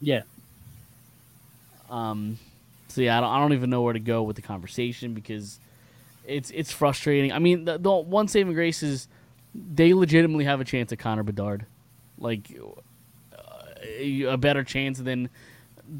[0.00, 0.22] Yeah.
[1.90, 2.38] Um,
[2.88, 5.60] so yeah, I don't, I don't even know where to go with the conversation because
[6.26, 7.32] it's it's frustrating.
[7.32, 9.08] I mean, the, the one saving grace is
[9.54, 11.66] they legitimately have a chance at Connor Bedard,
[12.18, 12.50] like
[13.36, 15.28] uh, a better chance than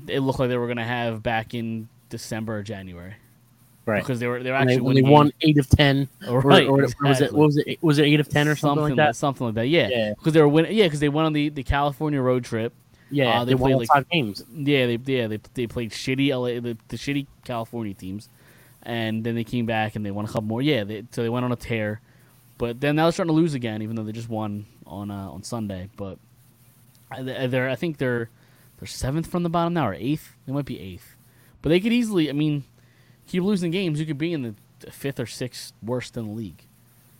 [0.08, 3.16] it looked like they were gonna have back in December or January
[3.84, 4.00] Right.
[4.02, 6.40] because they were they were they, actually when they winning won eight of ten, or,
[6.40, 8.84] right, or, or was it what was it was it eight of ten or something,
[8.84, 9.16] like that?
[9.16, 9.66] something like that.
[9.68, 10.14] Yeah, Yeah.
[10.16, 10.72] because they were winning.
[10.76, 12.72] Yeah, because they went on the, the California road trip.
[13.10, 14.44] Yeah, Uh, they, they won played, like- five games.
[14.54, 18.28] Yeah, they yeah they they played shitty LA the, the shitty California teams,
[18.84, 20.62] and then they came back and they won a couple more.
[20.62, 22.00] Yeah, they, so they went on a tear,
[22.58, 25.28] but then now they're starting to lose again, even though they just won on uh,
[25.28, 25.90] on Sunday.
[25.96, 26.18] But
[27.20, 28.30] they're I think they're
[28.78, 30.34] they're seventh from the bottom now or eighth.
[30.46, 31.16] They might be eighth,
[31.60, 32.30] but they could easily.
[32.30, 32.64] I mean,
[33.28, 36.62] keep losing games, you could be in the fifth or sixth worst in the league.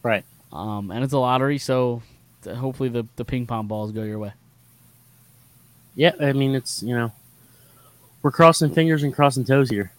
[0.03, 0.25] Right.
[0.53, 2.03] Um, and it's a lottery, so
[2.45, 4.33] hopefully the the ping pong balls go your way.
[5.95, 7.13] Yeah, I mean it's you know
[8.23, 9.93] we're crossing fingers and crossing toes here.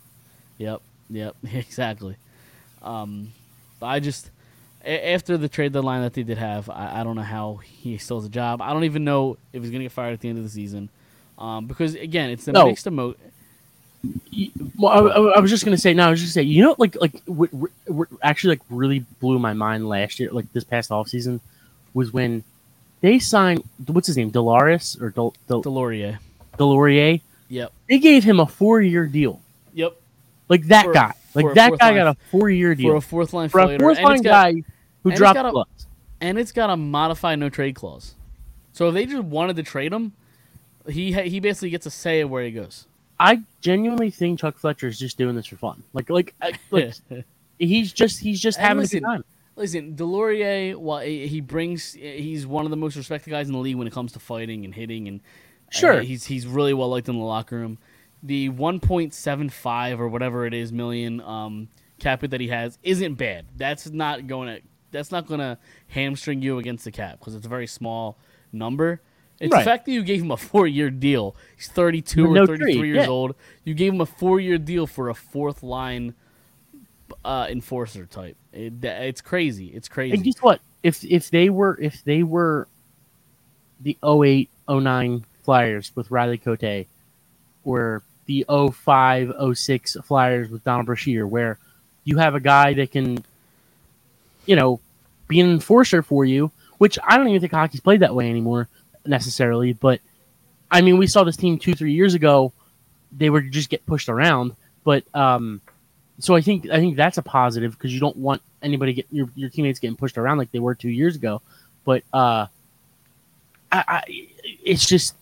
[0.57, 2.15] Yep, yep, exactly.
[2.81, 3.31] Um,
[3.81, 4.29] I just
[4.85, 7.97] a- after the trade deadline that they did have, I, I don't know how he
[7.97, 8.61] still has a job.
[8.61, 10.89] I don't even know if he's gonna get fired at the end of the season,
[11.37, 12.65] um, because again, it's the No.
[12.67, 13.15] mixed emo.
[14.77, 15.93] Well, I, I- was just gonna say.
[15.93, 16.49] No, I was just gonna say.
[16.49, 17.49] You know, like like what,
[17.87, 21.39] what, actually like really blew my mind last year, like this past off season,
[21.93, 22.43] was when
[23.01, 26.17] they signed what's his name, Delaris or Del, Del, Deslauriers.
[26.57, 27.21] Deslauriers.
[27.49, 29.39] Yep, They gave him a four year deal.
[29.73, 29.95] yep.
[30.49, 31.13] Like that For guy.
[31.35, 33.77] Like that guy line- got a four year deal For a fourth line for a
[33.79, 34.63] fourth and line got, guy
[35.03, 35.63] who dropped a-
[36.21, 38.15] and it's got a modified no trade clause.
[38.71, 40.13] So if they just wanted to trade him,
[40.89, 42.85] he he basically gets a say of where he goes.
[43.19, 45.83] I genuinely think Chuck Fletcher is just doing this for fun.
[45.93, 46.35] Like like,
[46.71, 46.93] like
[47.59, 49.23] he's just he's just And having a listen, good time.
[49.55, 53.59] Listen, Deslauriers, while he he brings, he's one of the most respected guys in the
[53.59, 55.21] league when it comes to fighting and hitting, and
[55.75, 56.01] uh, Sure.
[56.01, 57.77] he's he's really well liked in the locker room.
[58.25, 61.67] The 1.75 or whatever it is million um,
[61.99, 63.45] cap hit that he has isn't bad.
[63.57, 67.45] That's not going to that's not going to hamstring you against the cap because it's
[67.45, 68.17] a very small
[68.51, 69.01] number.
[69.39, 69.59] It's Right.
[69.59, 71.35] the fact that you gave him a four year deal.
[71.55, 73.07] He's 32 With or 33 trade, years yeah.
[73.07, 73.35] old.
[73.65, 76.13] You gave him a four year deal for a fourth line
[77.25, 78.37] uh, enforcer type.
[78.51, 79.67] It, it's crazy.
[79.67, 80.15] It's crazy.
[80.15, 80.61] And guess what?
[80.81, 82.67] If if they were if they were
[83.81, 86.85] the 08 09 Flyers with Riley Cote
[87.63, 91.57] or the 05 06 Flyers with Donald Brashear where
[92.05, 93.23] you have a guy that can
[94.45, 94.79] you know
[95.27, 98.67] be an enforcer for you, which I don't even think hockey's played that way anymore
[99.05, 99.99] necessarily, but
[100.71, 102.51] I mean we saw this team 2 3 years ago
[103.15, 105.61] they were just get pushed around, but um
[106.19, 109.27] so I think I think that's a positive because you don't want anybody get your,
[109.35, 111.41] your teammates getting pushed around like they were two years ago.
[111.85, 112.47] But uh,
[113.71, 114.03] I, I
[114.63, 115.15] it's just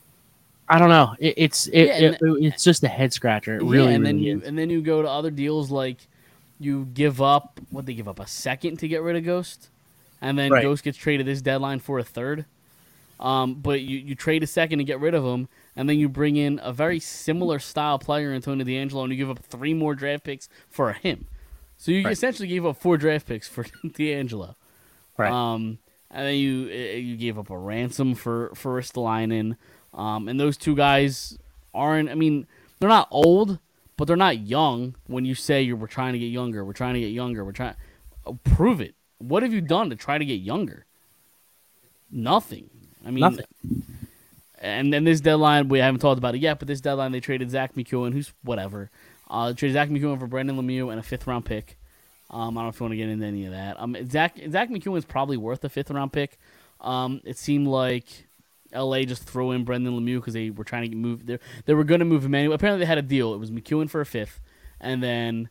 [0.70, 1.15] I don't know.
[1.20, 3.56] It, it's it, Yeah, it- it's just a head scratcher.
[3.56, 4.48] It yeah, really, and then really you is.
[4.48, 5.98] and then you go to other deals like
[6.60, 9.70] you give up what they give up a second to get rid of Ghost,
[10.22, 10.62] and then Right.
[10.62, 12.46] Ghost gets traded this deadline for a third.
[13.22, 16.10] Um, but you, you trade a second to get rid of him, and then you
[16.10, 19.94] bring in a very similar style player, Antonio DeAngelo, and you give up three more
[19.94, 21.28] draft picks for him.
[21.78, 22.12] So you Right.
[22.14, 24.56] essentially gave up four draft picks for DeAngelo.
[25.18, 25.32] Right.
[25.32, 25.78] Um,
[26.10, 29.56] and then you uh, you gave up a ransom for for Ristolainen.
[29.94, 31.38] Um, and those two guys
[31.74, 32.10] aren't.
[32.10, 32.48] I mean,
[32.80, 33.60] they're not old,
[33.98, 34.96] but they're not young.
[35.08, 37.52] When you say you're we're trying to get younger, we're trying to get younger, we're
[37.52, 37.76] trying.
[38.44, 38.96] prove it.
[39.20, 40.86] What have you done to try to get younger?
[42.10, 42.70] Nothing.
[43.06, 43.46] I mean, Nothing.
[44.60, 47.50] and then this deadline we haven't talked about it yet, but this deadline they traded
[47.52, 48.90] Zack MacEwen, who's whatever.
[49.30, 51.78] Uh, they traded Zack MacEwen for Brendan Lemieux and a fifth round pick.
[52.30, 53.80] Um, I don't know if you want to get into any of that.
[53.80, 56.38] Um, Zack Zack MacEwen is probably worth a fifth round pick.
[56.80, 58.06] Um, it seemed like
[58.74, 59.06] L.A.
[59.06, 61.26] just threw in Brendan Lemieux because they were trying to move.
[61.26, 62.56] They they were going to move him anyway.
[62.56, 63.34] Apparently, they had a deal.
[63.34, 64.40] It was MacEwen for a fifth,
[64.80, 65.50] and then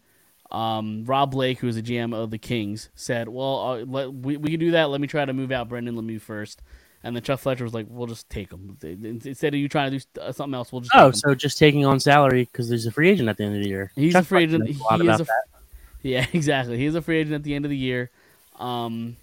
[0.50, 4.36] um, Rob Blake, who was the GM of the Kings, said, "Well, uh, let, we
[4.36, 4.90] we can do that.
[4.90, 6.62] Let me try to move out Brendan Lemieux first.
[7.02, 9.98] And then Chuck Fletcher was like, "We'll just take him instead of you trying to
[9.98, 10.70] do uh, something else.
[10.70, 13.44] We'll just oh, so just taking on salary because there's a free agent at the
[13.44, 13.90] end of the year.
[13.94, 14.82] He's Chuck a free Fletcher agent.
[14.90, 15.44] a He is a, that.
[16.02, 16.76] yeah, exactly.
[16.76, 18.10] He's a free agent at the end of the year.
[18.58, 19.16] Um,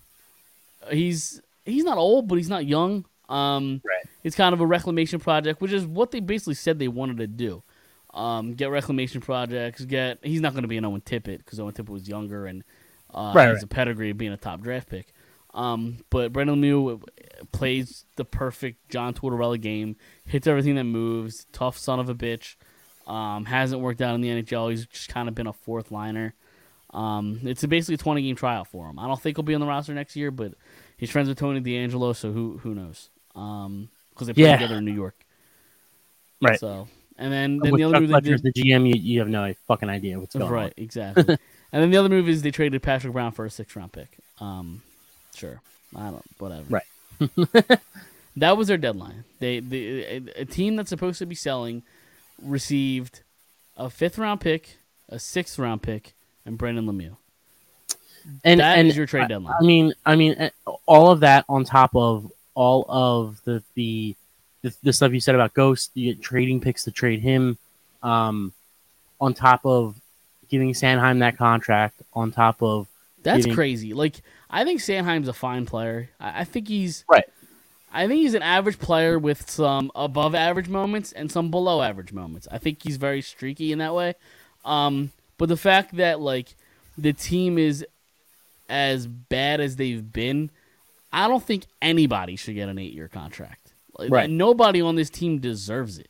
[0.89, 3.05] he's he's not old, but he's not young.
[3.29, 4.05] Um, Right.
[4.23, 7.27] It's kind of a reclamation project, which is what they basically said they wanted to
[7.27, 7.63] do.
[8.13, 9.85] Um, get reclamation projects.
[9.85, 12.63] Get he's not going to be an Owen Tippett because Owen Tippett was younger and
[13.13, 13.63] uh, Right, has right.
[13.63, 15.13] a pedigree of being a top draft pick.
[15.57, 17.01] Um, but Brendan Lemieux
[17.51, 19.95] plays the perfect John Tortorella game.
[20.25, 21.47] Hits everything that moves.
[21.51, 22.55] Tough son of a bitch.
[23.07, 24.69] Um, hasn't worked out in the NHL.
[24.69, 26.35] He's just kind of been a fourth liner.
[26.93, 28.99] Um, it's a basically a 20 game tryout for him.
[28.99, 30.53] I don't think he'll be on the roster next year, but
[30.97, 33.09] he's friends with Tony DeAngelo, so who who knows?
[33.35, 34.57] Um, because they play Yeah.
[34.57, 35.15] together in New York.
[36.41, 36.59] Right.
[36.59, 39.89] So, and then, then the other move did, the GM, you, you have no fucking
[39.89, 40.51] idea what's going on.
[40.51, 41.23] right, exactly.
[41.71, 44.17] and then the other move is they traded Patrick Brown for a six round pick.
[44.39, 44.81] Um,
[45.37, 45.61] sure,
[45.95, 46.65] I don't, whatever.
[46.69, 46.83] Right.
[48.37, 49.23] that was their deadline.
[49.39, 51.83] They, they a, a team that's supposed to be selling
[52.41, 53.21] received
[53.75, 54.77] a fifth round pick,
[55.09, 56.13] a sixth round pick,
[56.45, 57.17] and Brendan Lemieux.
[58.43, 59.55] And That and is your trade I- deadline.
[59.59, 60.49] I mean, I mean, eh,
[60.85, 64.15] all of that on top of all of the the
[64.63, 67.57] the, the stuff you said about Ghost, you get trading picks to trade him,
[68.03, 68.51] um,
[69.21, 69.95] on top of
[70.49, 72.87] giving Sanheim that contract, on top of
[73.23, 73.93] That's Giving- crazy.
[73.93, 74.15] Like
[74.49, 76.09] I think Sanheim's a fine player.
[76.19, 77.25] I, I think he's Right.
[77.93, 82.11] I think he's an average player with some above average moments and some below average
[82.13, 82.47] moments.
[82.51, 84.15] I think he's very streaky in that way.
[84.65, 86.55] Um, but the fact that like
[86.97, 87.85] the team is
[88.69, 90.49] as bad as they've been,
[91.13, 93.71] I don't think anybody should get an eight year contract.
[93.97, 94.29] Like, Right.
[94.29, 96.09] Nobody on this team deserves it.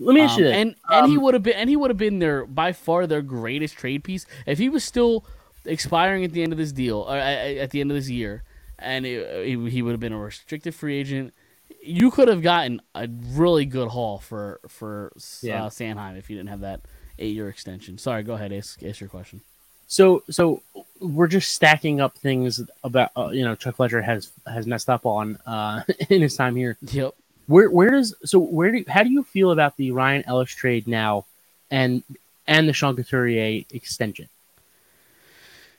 [0.00, 0.54] let me ask Um, you this.
[0.56, 3.06] and and he Um, would have been and he would have been their by far
[3.06, 5.24] their greatest trade piece if he was still
[5.64, 8.42] expiring at the end of this deal or at, at the end of this year,
[8.78, 11.34] and it, he, he would have been a restricted free agent.
[11.82, 15.64] You could have gotten a really good haul for for Yeah.
[15.64, 16.80] uh, Sanheim if you didn't have that
[17.18, 17.98] eight year extension.
[17.98, 19.40] Sorry, go ahead, ask, ask your question.
[19.86, 20.62] So so
[21.00, 25.06] we're just stacking up things about uh, you know Chuck Fletcher has has messed up
[25.06, 26.76] on uh, in his time here.
[26.82, 27.14] Yep.
[27.46, 30.86] Where where does so where do how do you feel about the Ryan Ellis trade
[30.86, 31.24] now,
[31.70, 32.02] and
[32.46, 34.28] and the Sean Couturier extension?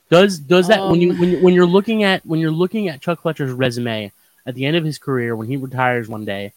[0.09, 2.87] Does does that when you Um, when, you- when you're looking at when you're looking
[2.87, 4.11] at Chuck Fletcher's resume
[4.45, 6.53] at the end of his career when he retires one day,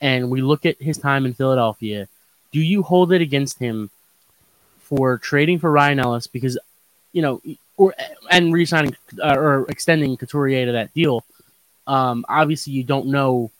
[0.00, 2.08] and we look at his time in Philadelphia,
[2.52, 3.90] do you hold it against him
[4.78, 6.56] for trading for Ryan Ellis because
[7.12, 7.42] you know
[7.76, 7.92] or
[8.30, 11.24] and re-signing uh, or extending Couturier to that deal?
[11.88, 13.50] Um, obviously, you don't know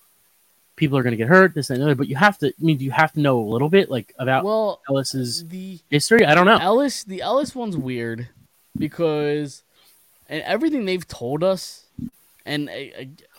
[0.77, 2.49] people are going to get hurt, this and the other, but you have to.
[2.49, 5.81] I mean, do you have to know a little bit like about Well, Ellis's the
[5.91, 6.25] history?
[6.25, 6.59] I don't know.
[6.59, 8.29] Ellis, the Ellis one's weird
[8.79, 9.63] because,
[10.29, 11.87] and everything they've told us,
[12.45, 12.71] and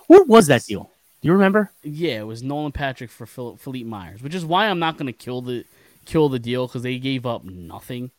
[0.07, 0.91] What was that deal?
[1.21, 1.71] Do you remember?
[1.83, 5.07] Yeah, it was Nolan Patrick for Phil- Philippe Myers, which is why I'm not going
[5.07, 5.65] to kill the
[6.05, 8.11] kill the deal because they gave up nothing.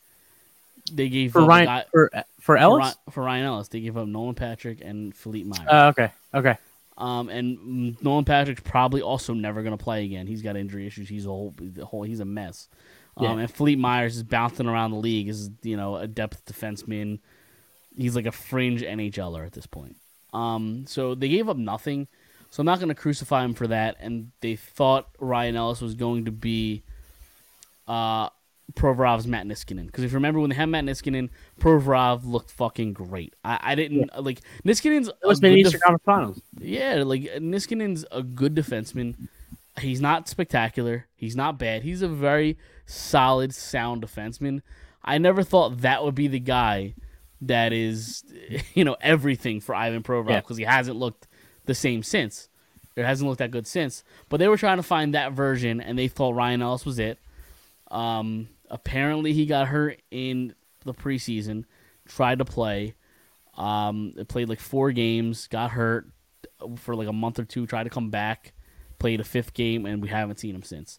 [0.92, 2.78] They gave For up Ryan guy- for for for, Ellis?
[2.80, 3.68] Ryan, for Ryan Ellis.
[3.68, 5.68] They gave up Nolan Patrick and Philippe Myers.
[5.70, 6.56] Uh, okay, okay.
[6.96, 10.26] um, and Nolan Patrick's probably also never going to play again.
[10.26, 11.08] He's got injury issues.
[11.08, 11.54] He's a whole,
[11.84, 12.68] whole he's a mess.
[13.18, 13.42] Um, Yeah.
[13.44, 15.28] and Philippe Myers is bouncing around the league.
[15.28, 17.18] Is you know a depth defenseman.
[17.96, 19.96] He's like a fringe NHLer at this point.
[20.32, 22.06] Um, so they gave up nothing.
[22.50, 23.96] So I'm not going to crucify him for that.
[24.00, 26.82] And they thought Ryan Ellis was going to be
[27.86, 28.28] uh,
[28.74, 29.86] Provorov's Matt Niskanen.
[29.86, 33.34] Because if you remember when they had Matt Niskanen, Provorov looked fucking great.
[33.44, 35.08] I, I didn't like Niskanen's.
[35.08, 36.42] It was been Eastern def- Conference Finals.
[36.60, 39.28] yeah, like Niskanen's a good defenseman.
[39.80, 41.06] He's not spectacular.
[41.16, 41.82] He's not bad.
[41.82, 44.62] He's a very solid, sound defenseman.
[45.04, 46.94] I never thought that would be the guy
[47.40, 48.24] that is,
[48.74, 50.40] you know, everything for Ivan Provorov Yeah.
[50.40, 51.26] because he hasn't looked
[51.66, 52.48] the same since.
[52.96, 54.02] It hasn't looked that good since.
[54.28, 57.18] But they were trying to find that version, and they thought Ryan Ellis was it.
[57.90, 61.64] Um, apparently, he got hurt in the preseason.
[62.08, 62.94] Tried to play.
[63.56, 65.46] Um, played like four games.
[65.46, 66.08] Got hurt
[66.76, 67.66] for like a month or two.
[67.66, 68.52] Tried to come back.
[68.98, 70.98] Played a fifth game, and we haven't seen him since.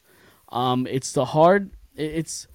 [0.50, 1.72] Um, it's the hard.
[1.96, 2.48] It's.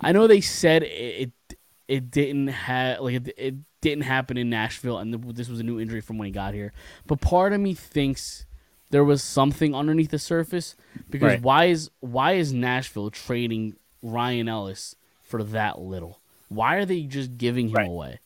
[0.00, 1.32] I know they said it.
[1.48, 5.60] It, it didn't have like it, it didn't happen in Nashville, and th- this was
[5.60, 6.72] a new injury from when he got here.
[7.06, 8.46] But part of me thinks
[8.90, 10.74] there was something underneath the surface.
[11.08, 11.42] Because Right.
[11.42, 16.20] why is why is Nashville trading Ryan Ellis for that little?
[16.48, 17.88] Why are they just giving him Right.
[17.88, 18.20] away?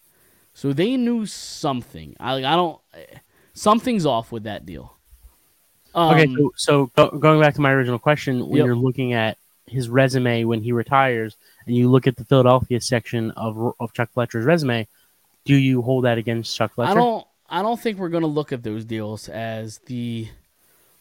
[0.55, 2.17] So they knew something.
[2.21, 2.81] I like I don't.
[3.53, 4.94] Something's off with that deal.
[5.95, 8.67] Um, okay, so, so go, going back to my original question, when Yep.
[8.67, 13.31] you're looking at his resume when he retires, and you look at the Philadelphia section
[13.33, 14.87] of of Chuck Fletcher's resume,
[15.45, 16.91] do you hold that against Chuck Fletcher?
[16.93, 17.27] I don't.
[17.49, 20.29] I don't think we're gonna look at those deals as the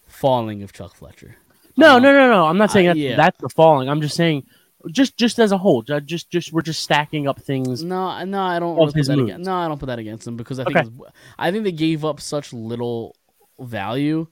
[0.08, 1.36] falling of Chuck Fletcher.
[1.76, 2.46] No, Um, no, no, no.
[2.46, 3.16] I'm not saying I- that, yeah.
[3.16, 3.90] that's the falling.
[3.90, 4.44] I'm just saying,
[4.92, 7.84] just just as a whole, ju- just just we're just stacking up things.
[7.84, 9.46] No, no, I don't really put that against.
[9.46, 10.90] No, I don't put that against them because I think Okay.
[10.98, 13.16] was, I think they gave up such little
[13.60, 14.28] value,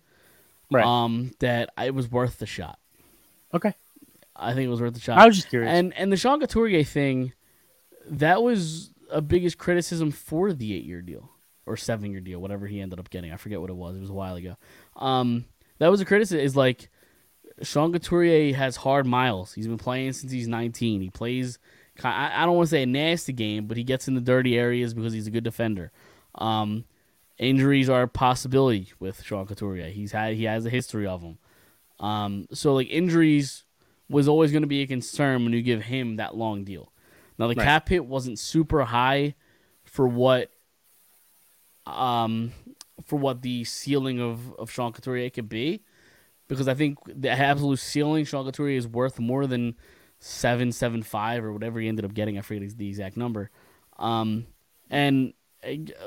[0.71, 0.85] Right.
[0.85, 2.79] um, that it was worth the shot.
[3.53, 3.73] Okay.
[4.35, 5.17] I think it was worth the shot.
[5.19, 5.69] I was just curious.
[5.71, 7.33] and and the Sean Couturier thing,
[8.09, 11.29] that was a biggest criticism for the eight year deal
[11.65, 13.31] or seven year deal, whatever he ended up getting.
[13.31, 13.95] I forget what it was.
[13.95, 14.55] It was a while ago.
[14.95, 15.45] Um,
[15.79, 16.39] that was a criticism.
[16.39, 16.89] Is like
[17.61, 19.53] Sean Couturier has hard miles.
[19.53, 21.01] He's been playing since he's 19.
[21.01, 21.59] He plays.
[22.03, 24.57] I I don't want to say a nasty game, but he gets in the dirty
[24.57, 25.91] areas because he's a good defender.
[26.35, 26.85] Um,
[27.41, 29.89] injuries are a possibility with Sean Couturier.
[29.89, 31.37] He's had he has a history of them.
[31.99, 33.65] Um, so like injuries
[34.07, 36.91] was always going to be a concern when you give him that long deal.
[37.39, 37.63] Now the Right.
[37.65, 39.35] cap hit wasn't super high
[39.83, 40.51] for what
[41.85, 42.51] um
[43.05, 45.83] for what the ceiling of of Sean Couturier could be
[46.47, 49.75] because I think the absolute ceiling Sean Couturier is worth more than
[50.19, 52.37] seven seven five or whatever he ended up getting.
[52.37, 53.49] I forget the exact number.
[53.97, 54.45] Um,
[54.89, 55.33] and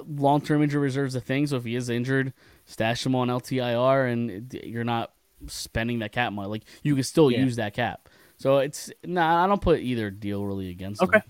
[0.06, 1.46] long term injury reserves a thing.
[1.46, 2.32] So if he is injured,
[2.66, 5.12] stash him on LTIR, and you're not
[5.46, 6.48] spending that cap money.
[6.48, 7.40] Like you can still Yeah.
[7.40, 8.08] use that cap.
[8.36, 9.44] So it's nah.
[9.44, 11.02] I don't put either deal really against.
[11.02, 11.18] Okay.
[11.18, 11.28] Them.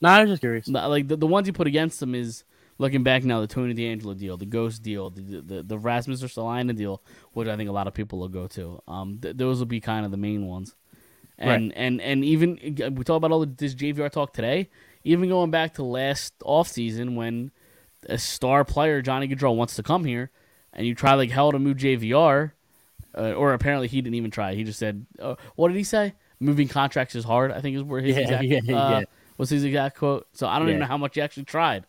[0.00, 0.68] no, I was just curious.
[0.68, 2.44] Like the, the ones you put against them is
[2.78, 6.76] looking back now the Tony DeAngelo deal, the Ghost deal, the the, the Rasmus Ristolainen
[6.76, 8.82] deal, which I think a lot of people will go to.
[8.86, 10.74] Um, th- those will be kind of the main ones.
[11.38, 12.58] And and and even
[12.94, 14.70] we talk about all the, this JVR talk today.
[15.06, 17.52] Even going back to last offseason when
[18.08, 20.30] a star player Johnny Gaudreau wants to come here,
[20.72, 22.50] and you try like hell to move JVR,
[23.16, 24.54] uh, or apparently he didn't even try.
[24.54, 26.14] He just said, uh, "What did he say?
[26.40, 29.04] Moving contracts is hard." I think is where his Yeah, exact yeah, uh, yeah.
[29.38, 30.26] was his exact quote.
[30.32, 31.84] So I don't even know how much he actually tried.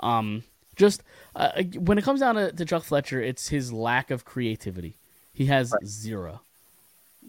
[0.00, 0.42] Um,
[0.76, 1.02] just
[1.34, 4.98] uh, when it comes down to, to Chuck Fletcher, it's his lack of creativity.
[5.32, 6.42] He has zero,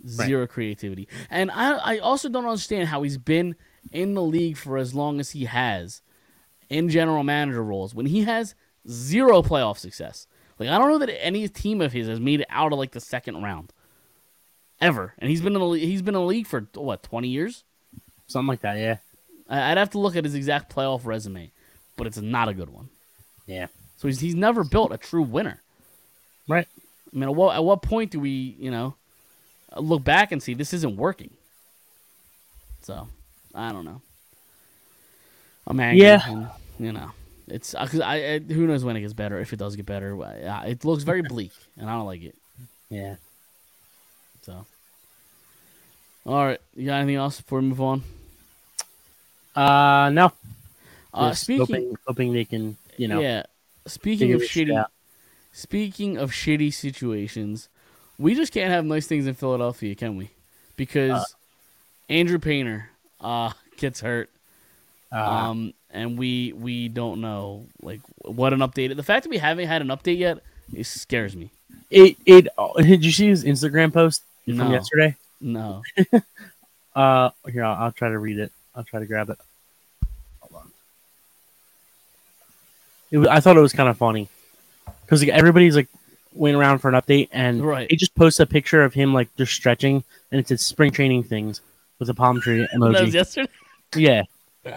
[0.05, 3.55] zero creativity, and I I also don't understand how he's been
[3.91, 6.01] in the league for as long as he has
[6.69, 8.55] in general manager roles when he has
[8.87, 10.27] zero playoff success.
[10.57, 12.91] Like I don't know that any team of his has made it out of like
[12.91, 13.73] the second round
[14.81, 17.63] ever, and he's been in the he's been in the league for what twenty years.
[18.27, 18.77] Something like that.
[18.77, 18.97] Yeah.
[19.49, 21.51] I'd have to look at his exact playoff resume,
[21.97, 22.89] but it's not a good one.
[23.47, 23.67] Yeah.
[23.97, 25.61] So he's he's never built a true winner.
[26.47, 26.67] Right.
[27.11, 28.95] I mean, at what at what point do we you know
[29.77, 31.31] look back and see this isn't working?
[32.81, 33.07] So
[33.55, 34.01] I don't know.
[35.67, 36.01] I'm angry.
[36.03, 36.21] Yeah.
[36.27, 36.47] and,
[36.79, 37.11] you know,
[37.47, 39.85] it's uh, 'cause I, I who knows when it gets better if it does get
[39.85, 40.19] better.
[40.21, 42.35] Uh, It looks very bleak, and I don't like it.
[42.89, 43.15] Yeah.
[44.41, 44.65] So.
[46.25, 48.03] All right, you got anything else before we move on?
[49.55, 50.31] Uh, no.
[51.13, 53.43] Uh, Just speaking, hoping, hoping they can, you know, yeah.
[53.87, 54.91] Speaking of shitty, out.
[55.53, 57.67] speaking of shitty situations,
[58.19, 60.29] we just can't have nice things in Philadelphia, can we?
[60.75, 61.35] Because
[62.09, 62.89] Andrew Painter
[63.21, 64.29] uh, gets hurt,
[65.11, 68.95] Uh, um, and we we don't know like what an update.
[68.95, 70.39] The fact that we haven't had an update yet
[70.73, 71.51] it scares me.
[71.89, 72.47] it it.
[72.77, 74.71] Did you see his Instagram post from No.
[74.71, 75.15] yesterday?
[75.41, 75.83] No,
[76.95, 78.51] Uh, here I'll, I'll try to read it.
[78.75, 79.37] I'll try to grab it.
[80.41, 80.71] Hold on.
[83.11, 84.27] It was, I thought it was kind of funny
[85.05, 85.87] because like, everybody's like
[86.33, 87.89] went around for an update, and Right.
[87.89, 91.23] he just posts a picture of him like just stretching, and it says spring training
[91.23, 91.61] things
[91.99, 93.13] with a palm tree that was emoji.
[93.13, 93.51] yesterday.
[93.95, 94.23] yeah.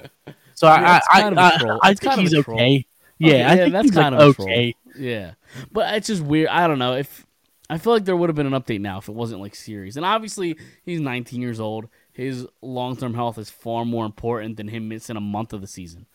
[0.55, 1.81] So Yeah, I I, kind of a I, troll.
[1.83, 2.87] I think kind of he's okay.
[3.19, 4.49] Yeah, Okay, I yeah, think that's he's kind like, of a troll.
[4.49, 4.77] okay.
[4.95, 5.35] Yeah,
[5.71, 6.49] but it's just weird.
[6.49, 7.27] I don't know if
[7.71, 9.97] I feel like there would have been an update now if it wasn't like serious.
[9.97, 11.89] And obviously, he's 19 years old.
[12.13, 15.67] His long term health is far more important than him missing a month of the
[15.67, 16.07] season.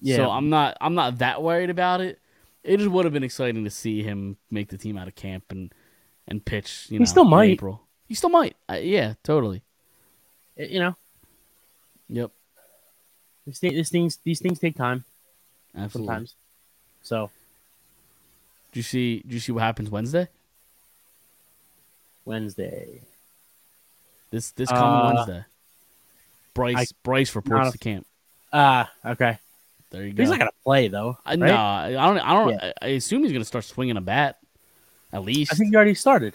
[0.00, 0.16] Yeah.
[0.16, 2.20] So I'm not I'm not that worried about it.
[2.64, 5.44] It just would have been exciting to see him make the team out of camp
[5.50, 5.72] and
[6.26, 6.86] and pitch.
[6.90, 7.50] You know, still in might.
[7.50, 7.82] April.
[8.06, 8.56] He still might.
[8.68, 9.62] Uh, yeah, totally.
[10.56, 10.96] You know,
[12.08, 12.30] Yep.
[13.46, 15.04] these, these things these things take time
[15.76, 16.06] Absolutely.
[16.08, 16.34] sometimes.
[17.02, 17.30] So
[18.72, 19.22] Do you see?
[19.26, 20.28] Do you see what happens Wednesday?
[22.24, 23.00] Wednesday.
[24.30, 25.44] This this coming Uh, Wednesday.
[26.54, 28.06] Bryce I- Bryce reports a- to camp.
[28.52, 29.38] Ah, okay.
[29.90, 30.22] There you go.
[30.22, 31.18] He's not gonna play though.
[31.24, 31.38] I, right?
[31.38, 32.18] No, I don't.
[32.18, 32.50] I don't.
[32.50, 32.72] Yeah.
[32.80, 34.38] I, I assume he's gonna start swinging a bat.
[35.12, 35.52] At least.
[35.52, 36.34] I think he already started.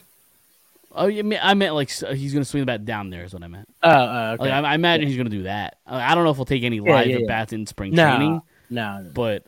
[0.91, 3.23] Oh, I mean- I meant like he's gonna swing the bat down there.
[3.23, 3.67] Is what I meant.
[3.83, 4.49] Uh, uh okay.
[4.49, 5.77] Like, I, I imagine he's gonna do that.
[5.85, 7.27] I I don't know if he'll take any live yeah, at yeah.
[7.27, 9.09] bats in spring no, training, no, no.
[9.13, 9.43] but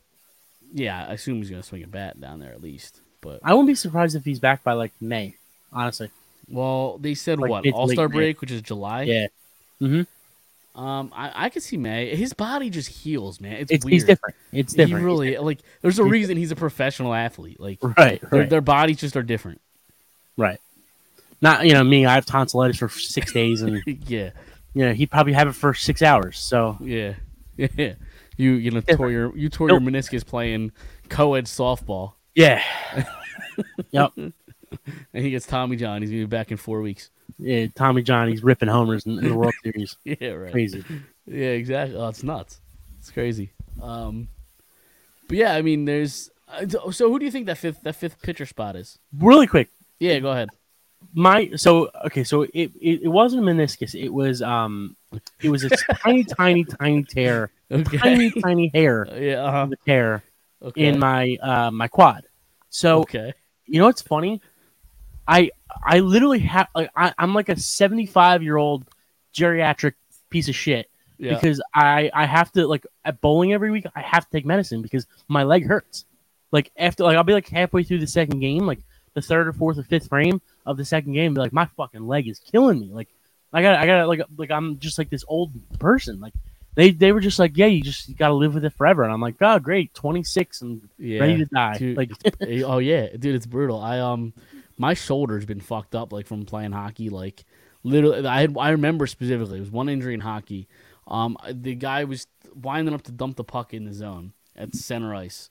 [0.74, 3.02] yeah, I assume he's gonna swing a bat down there at least.
[3.22, 5.36] But I won't be surprised if he's back by like May.
[5.72, 6.10] Honestly,
[6.50, 8.18] well, they said Like what All Star late May.
[8.18, 9.04] break, which is July.
[9.04, 9.28] yeah,
[9.80, 10.02] hmm
[10.76, 12.16] Um, I I could see May.
[12.16, 13.54] His body just heals, man.
[13.54, 13.94] It's, it's weird.
[13.94, 14.36] he's different.
[14.52, 15.00] It's different.
[15.00, 15.60] He really like.
[15.82, 17.60] There's a reason he's a professional athlete.
[17.60, 19.62] Like right, their right, their bodies just are different.
[20.38, 20.60] right.
[21.42, 22.06] Not you know me.
[22.06, 24.32] I have tonsillitis for six days, and yeah,
[24.74, 26.38] you know he probably have it for six hours.
[26.40, 27.16] So yeah,
[27.58, 27.94] yeah.
[28.38, 30.72] You you know tore your you tore your meniscus playing
[31.10, 32.64] co-ed softball, yeah,
[33.92, 34.14] yep.
[34.16, 34.34] and
[35.14, 36.02] he gets Tommy John.
[36.02, 37.12] He's gonna be back in four weeks.
[37.38, 39.98] Yeah, Tommy John, he's ripping homers in, in the World Series.
[40.06, 40.52] Yeah, right.
[40.52, 40.84] Crazy.
[41.28, 41.98] Yeah, exactly.
[41.98, 42.62] Oh, it's nuts.
[43.00, 43.52] It's crazy.
[43.82, 44.30] Um,
[45.28, 46.32] but yeah, I mean, there's.
[46.48, 48.98] Uh, so who do you think that fifth that fifth pitcher spot is?
[49.20, 49.70] Really quick,
[50.00, 50.50] Yeah, go ahead.
[51.14, 53.94] My so okay, so it, it, it wasn't a meniscus.
[53.96, 54.96] It was um,
[55.42, 55.70] it was a
[56.04, 57.98] tiny, tiny, tiny tear, Okay.
[57.98, 59.44] tiny, tiny hair yeah.
[59.44, 59.68] Uh-huh.
[59.86, 60.24] tear
[60.62, 60.86] Okay.
[60.86, 62.24] in my uh my quad.
[62.70, 63.34] So okay.
[63.66, 64.42] you know what's funny?
[65.28, 65.52] I
[65.84, 68.86] I literally have like I, I'm like a 75 year old
[69.34, 69.94] geriatric
[70.30, 71.34] piece of shit Yeah.
[71.36, 74.82] because I I have to like at bowling every week I have to take medicine
[74.82, 76.06] because my leg hurts.
[76.52, 78.80] Like after like I'll be like halfway through the second game, like
[79.14, 82.08] the third or fourth or fifth frame of the second game, be like my fucking
[82.08, 82.90] leg is killing me.
[82.92, 83.10] Like
[83.54, 86.20] I got I got like like I'm just like this old person.
[86.20, 86.34] Like
[86.76, 89.04] they they were just like yeah you just you got to live with it forever
[89.04, 91.20] and I'm like oh great 26 and yeah.
[91.20, 91.78] ready to die.
[91.78, 93.80] Dude, Like Eh, oh yeah, dude, it's brutal.
[93.80, 94.34] I um,
[94.78, 97.10] my shoulder's been fucked up like from playing hockey.
[97.10, 97.44] Like
[97.84, 100.68] literally, I had I remember specifically it was one injury in hockey.
[101.08, 105.14] Um, the guy was winding up to dump the puck in the zone at center
[105.14, 105.50] ice,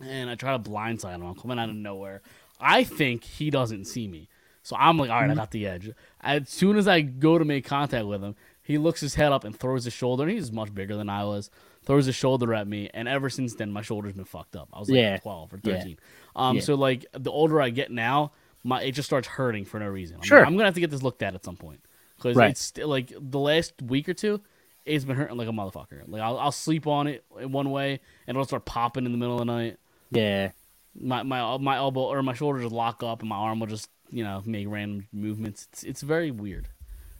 [0.00, 1.24] and I try to blindside him.
[1.24, 2.22] I'm coming out of nowhere.
[2.62, 4.28] I think he doesn't see me,
[4.62, 5.90] so I'm like, all right, I got the edge.
[6.20, 9.42] As soon as I go to make contact with him, he looks his head up
[9.44, 10.22] and throws his shoulder.
[10.22, 11.50] And he's much bigger than I was.
[11.84, 14.68] Throws his shoulder at me, and ever since then, my shoulder's been fucked up.
[14.72, 15.16] I was like Yeah.
[15.18, 15.78] 12 or Yeah.
[15.78, 15.98] 13.
[16.36, 16.62] Um, Yeah.
[16.62, 18.30] so like the older I get now,
[18.62, 20.14] my it just starts hurting for no reason.
[20.14, 20.46] I'm like, Sure.
[20.46, 21.80] I'm gonna have to get this looked at at some point
[22.16, 22.50] because Right.
[22.50, 24.40] it's like the last week or two,
[24.86, 26.02] it's been hurting like a motherfucker.
[26.06, 27.98] Like I'll, I'll sleep on it in one way,
[28.28, 29.78] and it'll start popping in the middle of the night.
[30.12, 30.52] yeah
[31.00, 33.88] My my my elbow or my shoulder just lock up, and my arm will just
[34.10, 35.66] you know make random movements.
[35.72, 36.68] It's it's very weird.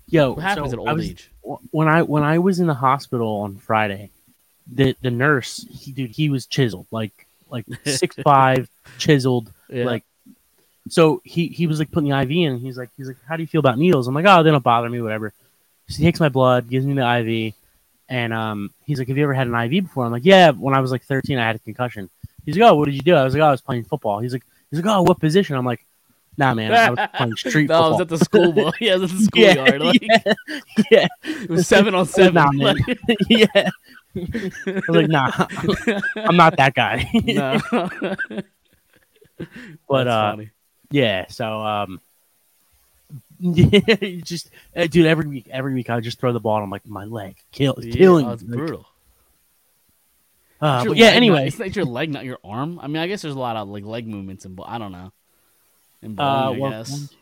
[0.08, 1.30] yo What happens so at old was- age?
[1.70, 4.10] when I when I was in the hospital on Friday,
[4.70, 8.68] the the nurse, he, dude, he was chiseled, like like six five,
[8.98, 9.84] chiseled, Yeah.
[9.86, 10.04] like.
[10.88, 12.58] So he he was like putting the IV in.
[12.58, 14.08] He's like he's like, how do you feel about needles?
[14.08, 15.32] I'm like, oh, they don't bother me, whatever.
[15.88, 17.54] So he takes my blood, gives me the IV,
[18.08, 20.04] and um, he's like, have you ever had an IV before?
[20.04, 22.10] I'm like, yeah, when I was like 13, I had a concussion.
[22.44, 23.14] He's like, oh, what did you do?
[23.14, 24.18] I was like, oh, I was playing football.
[24.20, 25.56] He's like, he's like, oh, what position?
[25.56, 25.84] I'm like,
[26.36, 27.90] nah, man, I was playing street no, I football.
[27.92, 28.72] was at the school ball.
[28.80, 29.80] yeah, I was at the yeah, schoolyard.
[29.82, 30.34] Like, yeah,
[30.90, 31.06] yeah.
[31.22, 32.34] It was seven on seven.
[32.34, 32.76] Nah, man.
[33.28, 33.46] Yeah.
[34.14, 35.30] I was like, nah,
[36.16, 37.10] I'm not that guy.
[37.24, 37.58] no.
[39.88, 40.50] But, That's uh, funny.
[40.90, 42.00] yeah, so um,
[43.40, 43.78] yeah,
[44.22, 46.56] just uh, dude, every week, every week I just throw the ball.
[46.56, 48.26] and I'm like, my leg, kill, Yeah, killing.
[48.26, 48.86] oh, it's Like, brutal.
[50.62, 52.78] Uh, but yeah, anyway, it's not your leg, not your arm.
[52.80, 55.12] I mean, I guess there's a lot of like leg movements and I don't know.
[56.02, 57.14] In uh, bowling, I guess.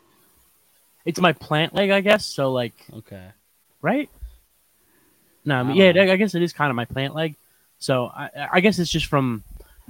[1.05, 2.25] it's my plant leg, I guess.
[2.25, 3.27] So like, Okay.
[3.81, 4.09] right?
[5.43, 6.13] No, I mean, I yeah, know.
[6.13, 7.35] I guess it is kind of my plant leg.
[7.79, 9.43] So I, I guess it's just from,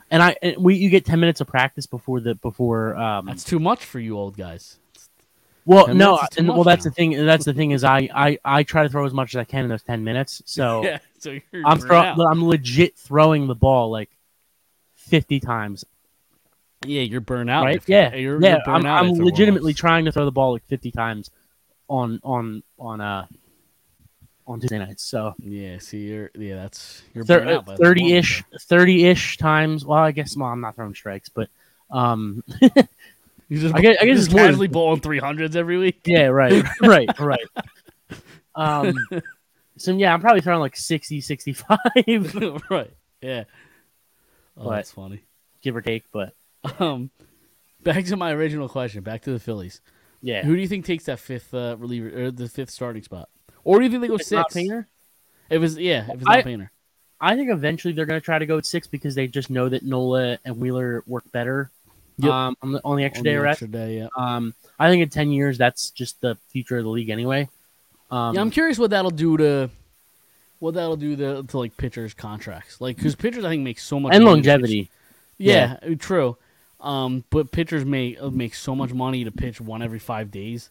[0.09, 3.43] and I and we you get ten minutes of practice before the before um That's
[3.43, 4.77] too much for you old guys.
[5.65, 6.89] Well, no, minutes is too and well, that's now.
[6.89, 7.25] the thing.
[7.25, 9.65] That's the thing is, I, I, I try to throw as much as I can
[9.65, 10.41] in those ten minutes.
[10.45, 10.99] So yeah.
[11.21, 11.99] So you're I'm throw.
[11.99, 14.09] I'm legit throwing the ball like
[14.95, 15.85] fifty times.
[16.85, 17.63] Yeah, you're burnt out.
[17.63, 17.75] right?
[17.75, 18.49] if- Yeah, You're, yeah.
[18.49, 21.29] you're burnt I'm, out I'm legitimately trying to throw the ball like fifty times
[21.87, 23.27] on on on uh
[24.47, 25.03] on Tuesday nights.
[25.03, 25.77] So Yeah.
[25.77, 26.55] See, you're yeah.
[26.55, 27.65] That's you're burnt out.
[27.67, 29.85] by the thirty ish, thirty ish times.
[29.85, 31.49] Well, I guess well, I'm not throwing strikes, but
[31.91, 32.43] um.
[33.49, 35.99] You just, I guess- I guess just it's casually bowling three hundreds every week.
[36.05, 37.39] yeah, right, right, right.
[38.55, 38.95] Um,
[39.83, 41.77] so yeah, I'm probably throwing like 60, 65,
[42.69, 42.91] right.
[43.21, 43.43] Yeah.
[44.57, 45.21] Oh, But- that's funny.
[45.61, 46.03] give or take.
[46.11, 46.33] But
[46.79, 47.09] Um,
[47.83, 49.01] back to my original question.
[49.03, 49.81] Back to the Phillies.
[50.21, 53.29] yeah, Who do you think takes that fifth uh, reliever or the fifth starting spot?
[53.63, 54.53] Or do you think they go It's six?
[54.53, 54.87] Painter?
[55.49, 56.05] It was yeah.
[56.09, 56.71] If it's I- not Painter.
[57.23, 59.69] I think eventually they're going to try to go at six because they just know
[59.69, 61.69] that Nola and Wheeler work better
[62.17, 62.31] Yep.
[62.31, 63.61] um, on, the, on the extra On day the rest.
[63.61, 64.07] extra day, yeah.
[64.17, 67.47] Um, I think in ten years that's just the future of the league anyway.
[68.11, 69.69] Um, yeah, I'm curious what that'll do to
[70.59, 72.79] what that'll do to, to like pitchers' contracts.
[72.81, 74.33] Like, because pitchers, I think make so much and money.
[74.35, 74.89] longevity.
[75.37, 76.37] Yeah, true.
[76.79, 80.69] Um, but pitchers make uh, make so much money to pitch one every five days,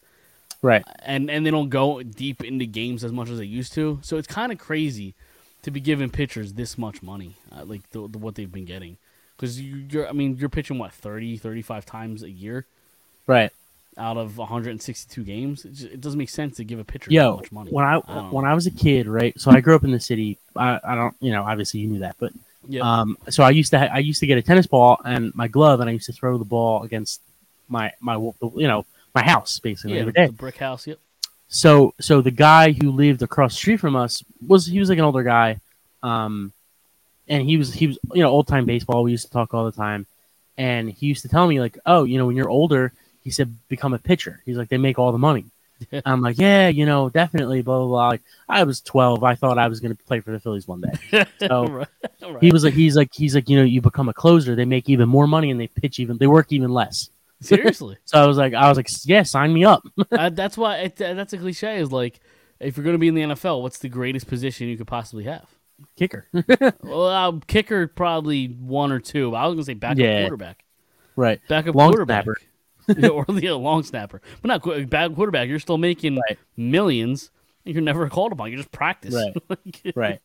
[0.61, 0.83] Right.
[0.99, 3.99] and and they don't go deep into games as much as they used to.
[4.01, 5.13] So it's kind of crazy
[5.63, 8.97] to be giving pitchers this much money, uh, like the, the, what they've been getting.
[9.37, 12.65] Because you, you're, I mean, you're pitching what 30, 35 times a year
[13.27, 13.51] Right.
[13.97, 15.65] Out of 162 games.
[15.65, 17.71] It, just, it doesn't make sense to give a pitcher that Yo, much money.
[17.71, 19.37] when I, I when I was a kid, right?
[19.39, 20.37] So I grew up in the city.
[20.55, 22.31] I, I don't, you know, obviously you knew that, but
[22.67, 25.33] yeah, um, so I used to ha- I used to get a tennis ball and
[25.35, 27.21] my glove, and I used to throw the ball against
[27.67, 28.85] my my you know
[29.15, 30.85] my house basically yeah, every the, the brick house.
[30.87, 30.99] Yep.
[31.47, 34.99] So so the guy who lived across the street from us was he was like
[34.99, 35.59] an older guy,
[36.03, 36.53] um,
[37.27, 39.03] and he was he was you know old time baseball.
[39.03, 40.05] We used to talk all the time,
[40.57, 43.55] and he used to tell me like, oh, you know, when you're older, he said
[43.67, 44.41] become a pitcher.
[44.45, 45.45] He's like they make all the money.
[46.05, 48.07] I'm like, yeah, you know, definitely, blah blah blah.
[48.09, 49.23] Like, I was 12.
[49.23, 51.25] I thought I was going to play for the Phillies one day.
[51.39, 51.87] So right.
[52.21, 52.37] right.
[52.39, 54.89] he was like, he's like, he's like, you know, you become a closer, they make
[54.89, 57.09] even more money and they pitch even, they work even less.
[57.41, 57.97] Seriously.
[58.05, 59.83] So I was like, I was like, yeah, sign me up.
[60.11, 61.79] uh, that's why it, that's a cliche.
[61.79, 62.19] Is like
[62.59, 65.23] if you're going to be in the NFL, what's the greatest position you could possibly
[65.23, 65.47] have?
[65.95, 66.27] Kicker.
[66.83, 69.35] Well, uh, kicker probably one or two.
[69.35, 70.21] I was going to say backup Yeah.
[70.21, 70.63] quarterback,
[71.15, 71.41] right.
[71.49, 72.39] backup Long quarterback, snapper.
[73.11, 75.47] Or the long snapper, but not qu- bad quarterback.
[75.47, 76.37] You're still making Right.
[76.57, 77.29] millions.
[77.65, 78.51] and You're never called upon.
[78.51, 79.13] You just practice.
[79.13, 79.35] Right.
[79.49, 80.21] Like, Right.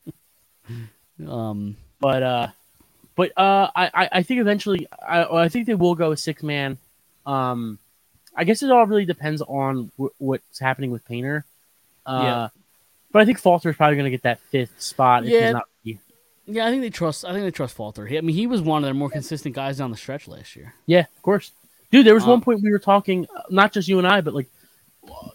[1.27, 1.77] Um.
[2.01, 2.49] But uh,
[3.15, 6.79] but uh, I I- think eventually I I think they will go with six man.
[7.25, 7.79] Um,
[8.37, 11.45] I guess it all really depends on w- what's happening with Painter.
[12.05, 12.49] Uh, Yeah.
[13.13, 15.25] But I think Falter is probably going to get that fifth spot.
[15.25, 15.53] If Yeah.
[15.53, 15.65] not,
[16.47, 17.25] Yeah, I think they trust.
[17.25, 18.07] I think they trust Falter.
[18.07, 20.75] I mean, he was one of their more consistent guys down the stretch last year.
[20.85, 21.51] yeah, of course,
[21.97, 22.07] dude.
[22.07, 24.35] There was Um, one point we were talking, uh, not just you and I, but
[24.35, 24.49] like,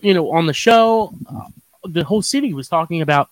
[0.02, 1.48] you know, on the show, uh,
[1.86, 3.30] the whole city was talking about,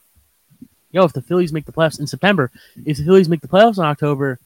[0.91, 2.49] yo, if the Phillies make the playoffs in September,
[2.86, 4.39] if the Phillies make the playoffs in October,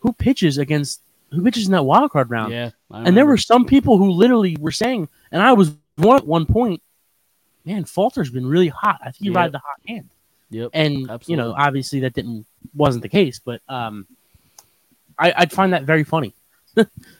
[0.00, 2.52] who pitches against who pitches in that wild card round?
[2.52, 6.26] Yeah, And there were some people who literally were saying, and I was one at
[6.26, 6.82] one point,
[7.64, 8.98] man, Falter's been really hot.
[9.02, 9.36] I think he Yep.
[9.36, 10.08] ride the hot hand.
[10.50, 10.70] Yep.
[10.72, 14.06] And you know, obviously that didn't wasn't the case, but um,
[15.18, 16.32] I, I'd find that very funny.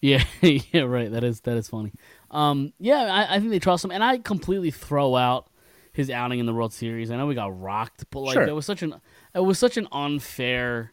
[0.00, 1.10] Yeah, yeah, right.
[1.10, 1.92] That is that is funny.
[2.30, 5.48] Um, yeah, I, I think they trust him, and I completely throw out
[5.92, 7.10] his outing in the World Series.
[7.10, 8.46] I know we got rocked, but like Sure.
[8.46, 8.94] it was such an
[9.34, 10.92] it was such an unfair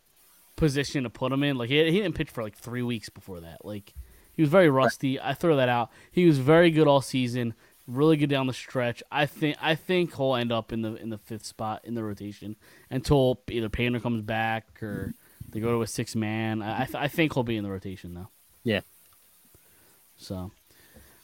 [0.56, 1.58] position to put him in.
[1.58, 3.64] Like he, he didn't pitch for like three weeks before that.
[3.64, 3.94] Like
[4.34, 5.20] he was very rusty.
[5.20, 5.92] I throw that out.
[6.12, 7.54] He was very good all season.
[7.88, 9.04] Really good down the stretch.
[9.12, 12.04] I think I think he'll end up in the in the fifth spot in the
[12.04, 12.56] rotation
[12.90, 15.14] until either Painter comes back or
[15.50, 16.64] they go to a six man.
[16.64, 18.30] I I, th- I think he'll be in the rotation though.
[18.64, 18.80] Yeah.
[20.18, 20.52] So,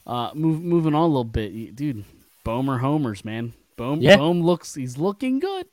[0.06, 2.04] uh, move, moving on a little bit, dude.
[2.46, 3.54] Bomer homers, man.
[3.78, 4.18] Boom, Yeah.
[4.18, 4.76] Boom looks.
[4.76, 5.66] He's looking good.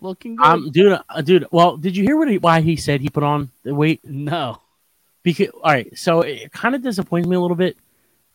[0.00, 0.46] Looking good.
[0.46, 1.46] Um, dude, uh, dude.
[1.50, 4.00] Well, did you hear what he, why he said he put on the weight?
[4.04, 4.60] no.
[5.22, 7.76] Because all right, so it kind of disappoints me a little bit.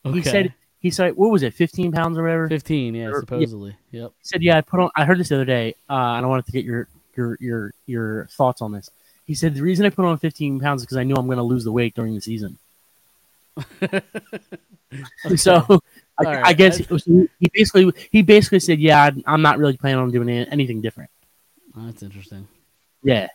[0.06, 0.18] Okay.
[0.20, 2.48] He said he said what was it, fifteen pounds or whatever?
[2.48, 2.94] fifteen.
[2.94, 3.20] Yeah, Or- yeah.
[3.22, 3.76] supposedly.
[3.90, 4.12] Yep.
[4.20, 6.30] He said, "Yeah, I put on." I heard this the other day, uh, and I
[6.30, 8.92] wanted to get your your your your thoughts on this.
[9.26, 11.38] He said the reason I put on 15 pounds is because I knew I'm going
[11.40, 12.60] to lose the weight during the season.
[15.36, 15.82] So
[16.18, 16.88] I, All I guess it
[17.40, 21.10] he basically he basically said, "Yeah, I'm not really planning on doing anything different."
[21.76, 22.48] Oh, that's interesting.
[23.04, 23.28] Yeah.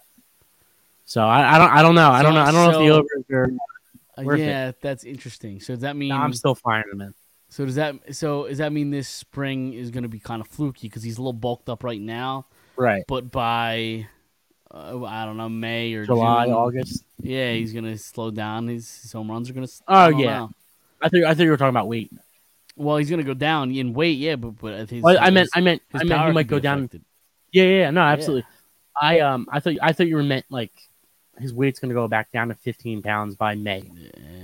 [1.05, 2.95] So I, I don't I don't know I don't know I don't know if the
[2.95, 3.51] overs are.
[4.17, 4.47] Uh, Worth it.
[4.47, 5.61] yeah, that's interesting.
[5.61, 6.09] So does that mean?
[6.11, 7.15] No, I'm still firing them in.
[7.51, 7.95] so does that?
[8.15, 11.19] So does that mean this spring is going to be kind of fluky because he's
[11.19, 12.47] a little bulked up right now,
[12.77, 13.05] Right.
[13.09, 14.07] but by
[14.73, 17.05] uh, I don't know May or July, June, August.
[17.23, 18.69] Yeah, he's going to slow down.
[18.69, 19.73] His, his home runs are going to.
[19.89, 20.49] Oh, yeah.
[21.03, 22.11] I think I thought you were talking about weight.
[22.77, 24.19] Well, he's going to go down in weight.
[24.19, 26.79] Yeah, but but his, Well, I meant I meant I meant he might go down.
[26.79, 27.03] affected.
[27.53, 28.45] Yeah, yeah, yeah, no, absolutely.
[29.01, 30.73] I um I thought I thought you were meant like
[31.39, 33.83] his weight's going to go back down to 15 pounds by May.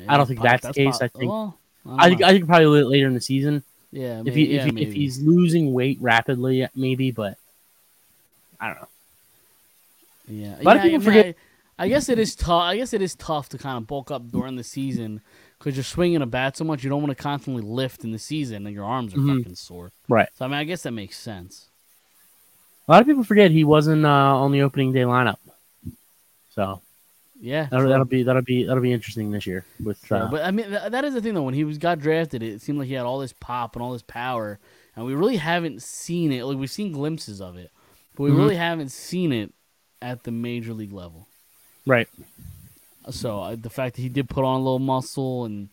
[0.09, 1.01] I don't think pos- that's the case.
[1.01, 2.23] I think- well, don't I think.
[2.23, 3.63] I think probably later in the season
[3.93, 7.11] yeah, if he yeah, if, he, if he's losing weight rapidly, maybe.
[7.11, 7.39] But
[8.61, 8.89] I don't know.
[10.29, 11.27] Yeah, a lot of people I, forget-
[11.79, 12.63] I, I guess it is tough.
[12.63, 15.21] I guess it is tough to kind of bulk up during the season
[15.59, 16.83] because you're swinging a bat so much.
[16.83, 19.39] You don't want to constantly lift in the season, and your arms are Mhm.
[19.39, 19.93] fucking sore.
[20.09, 20.29] Right.
[20.35, 21.69] So I mean, I guess that makes sense.
[22.89, 25.37] A lot of people forget he wasn't uh, on the opening day lineup.
[26.51, 26.81] So
[27.41, 30.51] Yeah, that'll, that'll be that'll be that'll be interesting this year with uh, but I
[30.51, 31.43] mean, th- that is the thing though.
[31.43, 33.93] When he was got drafted, it seemed like he had all this pop and all
[33.93, 34.59] this power,
[34.95, 36.45] and we really haven't seen it.
[36.45, 37.71] Like we've seen glimpses of it,
[38.15, 38.37] but we Mhm.
[38.39, 39.53] really haven't seen it
[40.03, 41.27] at the major league level.
[41.87, 42.09] right.
[43.11, 45.69] So uh, the fact that he did put on a little muscle and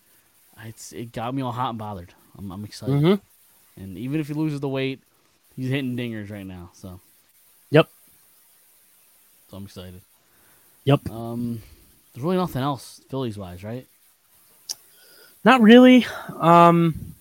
[0.63, 2.13] it's it got me all hot and bothered.
[2.38, 3.15] I'm, I'm excited, hmm
[3.76, 4.99] and even if he loses the weight,
[5.55, 6.69] he's hitting dingers right now.
[6.74, 6.99] So
[7.71, 7.89] Yep.
[9.49, 10.01] so I'm excited.
[10.86, 11.09] Yep.
[11.09, 11.61] Um,
[12.13, 13.88] there's really nothing else Phillies wise, right?
[15.43, 16.05] Not really.
[16.39, 17.15] Um,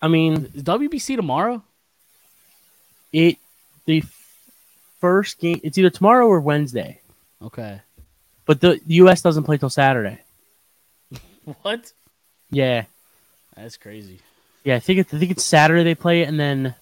[0.00, 1.62] I mean, Is WBC tomorrow?
[3.12, 3.38] it
[3.86, 4.02] the
[5.00, 5.60] first game.
[5.62, 7.00] It's either tomorrow or Wednesday,
[7.42, 7.80] Okay.
[8.46, 9.22] but the U.S.
[9.22, 10.18] doesn't play till Saturday.
[11.62, 11.92] What?
[12.50, 12.84] Yeah,
[13.56, 14.20] That's crazy.
[14.64, 14.76] yeah.
[14.76, 16.74] I think it's, I think it's Saturday they play, it, and then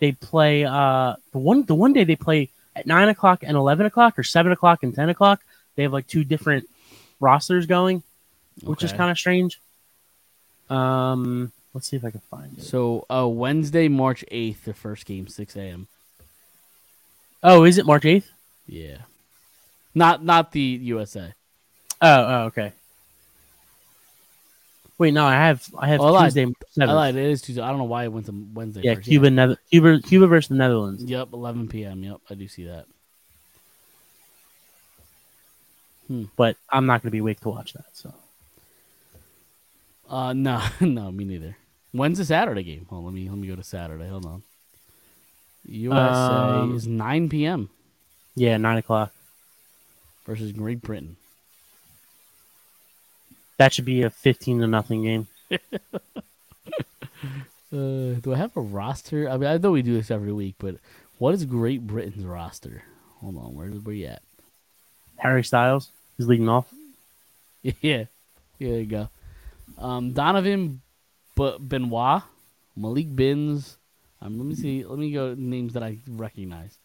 [0.00, 3.86] they play uh the one the one day they play at nine o'clock and eleven
[3.86, 5.40] o'clock, or seven o'clock and ten o'clock.
[5.76, 6.68] They have like two different
[7.20, 8.02] rosters going,
[8.64, 9.60] which is kind of strange.
[10.68, 12.64] Um, let's see if I can find it.
[12.64, 15.86] So uh, Wednesday, March eighth, the first game, six a.m.
[17.42, 18.30] Oh, is it March eighth?
[18.66, 18.98] Yeah.
[19.94, 21.34] Not not the USA.
[22.00, 22.72] Oh, oh, okay.
[24.98, 26.24] Wait, no, I have I have Oh, I.
[26.26, 26.46] Tuesday.
[26.80, 27.16] I lied.
[27.16, 27.60] It is Tuesday.
[27.62, 28.82] I don't know why it went to Wednesday.
[28.84, 29.08] Yeah, first.
[29.08, 31.02] Cuba, Nether- Cuba, Cuba versus the Netherlands.
[31.04, 32.02] Yep, eleven p.m.
[32.04, 32.86] Yep, I do see that.
[36.08, 36.24] Hmm.
[36.36, 37.86] But I'm not going to be awake to watch that.
[37.92, 38.14] So
[40.08, 41.56] Uh, no, no, me neither.
[41.92, 42.86] When's the Saturday game?
[42.88, 44.08] Hold on, let me let me go to Saturday.
[44.08, 44.42] Hold on.
[45.66, 47.70] USA Um, is nine p.m.
[48.34, 49.12] yeah, nine o'clock.
[50.26, 51.16] versus Great Britain.
[53.58, 55.26] That should be a fifteen to nothing game.
[57.74, 59.30] Uh, do I have a roster?
[59.30, 60.74] I mean, I know we do this every week, but
[61.16, 62.82] what is Great Britain's roster?
[63.20, 64.20] Hold on, where where you at?
[65.16, 65.88] Harry Styles
[66.18, 66.66] is leading off.
[67.62, 68.04] Yeah, yeah,
[68.58, 69.08] there you go.
[69.78, 70.82] Um, Donovan
[71.34, 72.24] B- Benoit,
[72.76, 73.78] Malik Bins.
[74.24, 74.84] Um, let me see.
[74.84, 76.78] Let me go names that I recognize.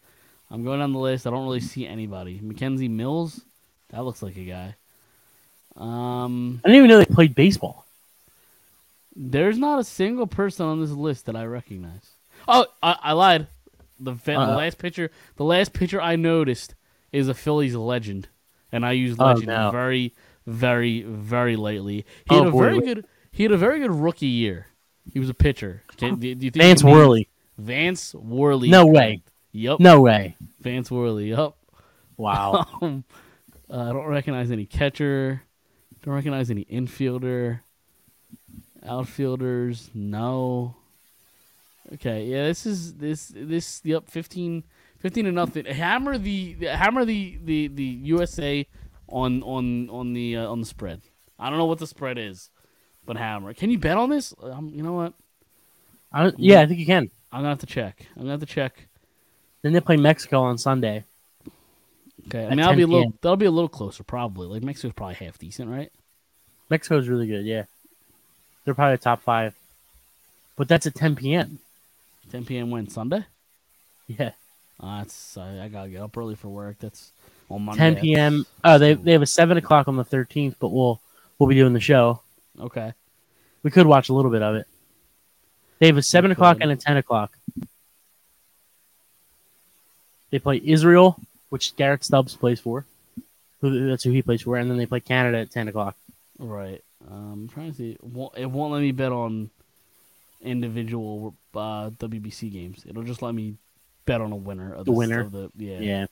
[0.50, 1.26] I'm going down the list.
[1.26, 2.40] I don't really see anybody.
[2.40, 3.42] McKenzie Mills.
[3.90, 4.74] That looks like a guy.
[5.76, 7.86] Um, I didn't even know they played baseball.
[9.14, 12.10] there's not a single person on this list that I recognize.
[12.46, 13.46] Oh, I, I lied.
[14.00, 14.56] The, Uh-oh.
[14.56, 16.74] last picture, the last picture I noticed
[17.10, 18.28] is a Phillies legend,
[18.70, 19.70] and I use Oh, legend no.
[19.72, 20.14] very,
[20.46, 22.06] very, very lightly.
[22.28, 22.62] He Oh, had a boy.
[22.62, 23.04] very good.
[23.32, 24.67] He had a very good rookie year.
[25.12, 25.82] He was a pitcher.
[25.96, 27.28] Do, do you think Vance you can name- Worley.
[27.56, 28.68] Vance Worley.
[28.68, 29.22] No way.
[29.52, 29.80] Yep.
[29.80, 30.36] No way.
[30.60, 31.30] Vance Worley.
[31.30, 31.54] Yep.
[32.16, 32.66] Wow.
[32.82, 33.04] Um,
[33.70, 35.42] uh, I don't recognize any catcher.
[36.02, 37.60] Don't recognize any infielder.
[38.86, 40.76] Outfielders, no.
[41.94, 44.62] Okay, yeah, this is this this yep 15,
[45.00, 45.64] 15 to nothing.
[45.66, 48.66] Hammer the hammer the the the USA
[49.08, 51.00] on on on the uh, on the spread.
[51.38, 52.50] I don't know what the spread is,
[53.08, 53.54] but hammer.
[53.54, 54.34] Can you bet on this?
[54.40, 55.14] Um, you know what?
[56.12, 57.10] I yeah, I think you can.
[57.32, 58.06] I'm gonna have to check.
[58.14, 58.86] I'm gonna have to check.
[59.62, 61.04] Then they play Mexico on Sunday.
[62.28, 63.18] Okay, I mean that'll be a little p.m.
[63.22, 64.46] that'll be a little closer probably.
[64.46, 65.90] Like Mexico's probably half decent, right?
[66.68, 67.46] Mexico's really good.
[67.46, 67.64] Yeah,
[68.64, 69.54] they're probably top five.
[70.56, 71.60] But that's at 10 p.m.
[72.30, 72.70] 10 p.m.
[72.70, 73.24] when Sunday?
[74.06, 74.32] Yeah,
[74.80, 76.76] Uh, that's I, I gotta get up early for work.
[76.80, 77.10] That's
[77.48, 77.78] on Monday.
[77.94, 78.46] 10 p.m.
[78.64, 81.00] Oh, they they have a seven o'clock on the 13th, but we'll
[81.38, 82.20] we'll be doing the show.
[82.60, 82.92] Okay.
[83.62, 84.66] We could watch a little bit of it.
[85.78, 87.32] They have a seven o'clock and a ten o'clock.
[90.30, 92.84] They play Israel, which Garrett Stubbs plays for.
[93.60, 95.96] Who that's who he plays for, and then they play Canada at ten o'clock.
[96.38, 96.82] Right.
[97.10, 97.90] Um, I'm trying to see.
[97.92, 99.50] It won't, it won't let me bet on
[100.42, 102.84] individual uh, WBC games.
[102.86, 103.54] It'll just let me
[104.04, 104.72] bet on a winner.
[104.72, 105.20] Of The the, winner?
[105.20, 105.80] Of the, yeah.
[105.80, 106.06] Yeah,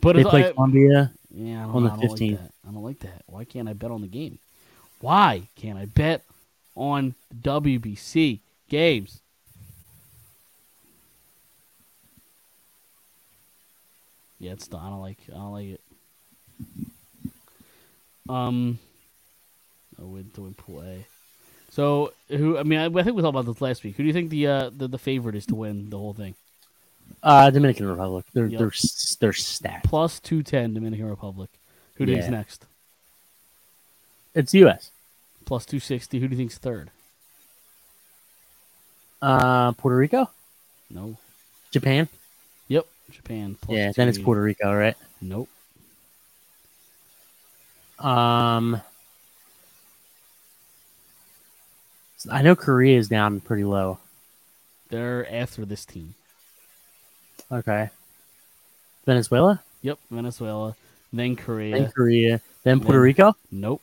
[0.00, 1.12] But they it's, play I, Colombia.
[1.34, 2.38] yeah, I on the I don't like 15th.
[2.38, 2.52] that.
[2.66, 3.22] I don't like that.
[3.26, 4.38] Why can't I bet on the game?
[5.00, 6.22] Why can't I bet
[6.74, 9.20] on WBC games?
[14.38, 15.80] Yeah, it's I don't like I don't like it.
[18.28, 18.78] Um,
[20.00, 21.04] I went to win pool A.
[21.70, 22.56] So who?
[22.58, 23.96] I mean, I, I think we talked about this last week.
[23.96, 26.34] Who do you think the uh the, the favorite is to win the whole thing?
[27.22, 28.24] Uh, Dominican Republic.
[28.32, 28.58] They're Yep.
[28.58, 28.72] they're
[29.20, 29.84] they're stacked.
[29.84, 31.50] Plus two ten Dominican Republic.
[31.96, 32.38] Who do you think's Yeah.
[32.38, 32.66] next?
[34.34, 34.90] It's U.S.
[35.44, 36.20] Plus two sixty.
[36.20, 36.90] Who do you think's third?
[39.22, 40.30] Uh, Puerto Rico,
[40.88, 41.16] No.
[41.70, 42.08] Japan.
[42.68, 42.86] Yep.
[43.10, 43.56] Japan.
[43.60, 44.96] Plus yeah, then it's Puerto Rico, right?
[45.20, 45.48] Nope.
[47.98, 48.80] Um,
[52.30, 53.98] I know Korea is down pretty low.
[54.88, 56.14] They're after this team.
[57.52, 57.90] Okay.
[59.04, 59.98] Venezuela, Yep.
[60.10, 60.76] Venezuela.
[61.12, 61.78] Then Korea.
[61.78, 63.36] then Korea, then Puerto Then- Rico.
[63.50, 63.82] nope.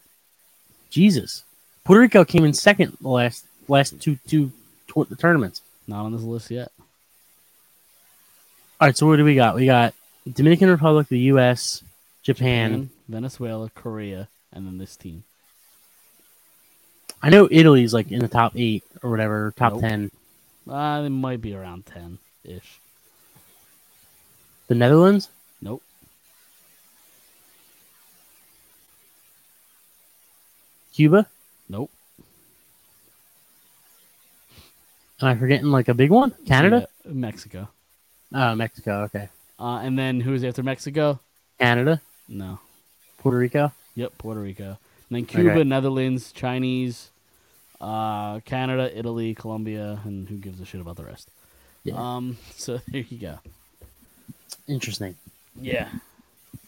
[0.89, 1.43] Jesus,
[1.83, 4.51] Puerto Rico came in second the last last two two
[4.87, 5.61] tour- tournaments.
[5.87, 6.71] Not on this list yet.
[8.79, 9.55] All right, so what do we got?
[9.55, 9.93] We got
[10.31, 11.81] Dominican Republic, the U.S.,
[12.23, 12.71] Japan.
[12.71, 15.23] Japan, Venezuela, Korea, and then this team.
[17.23, 19.81] I know Italy's like in the top eight or whatever, top Nope.
[19.81, 20.11] ten.
[20.69, 22.79] Uh, it might be around ten ish.
[24.67, 25.29] The Netherlands,
[25.61, 25.81] Nope.
[30.97, 31.27] Cuba.
[31.69, 31.91] Nope.
[35.21, 36.31] Am I forgetting like a big one?
[36.47, 36.87] Canada?
[37.05, 37.67] Yeah, Mexico.
[38.33, 39.03] Oh, Mexico.
[39.03, 39.29] Okay.
[39.59, 41.19] Uh, and then who's after Mexico?
[41.59, 42.59] Canada, No.
[43.19, 43.71] Puerto Rico.
[43.93, 44.69] Yep, Puerto Rico.
[44.69, 44.77] And
[45.11, 45.63] then Cuba, Okay.
[45.63, 47.11] Netherlands, Chinese,
[47.79, 51.29] uh, Canada, Italy, Colombia, and who gives a shit about the rest?
[51.83, 51.93] Yeah.
[51.95, 52.37] Um.
[52.55, 53.37] So there you go.
[54.67, 55.13] Interesting.
[55.61, 55.89] Yeah.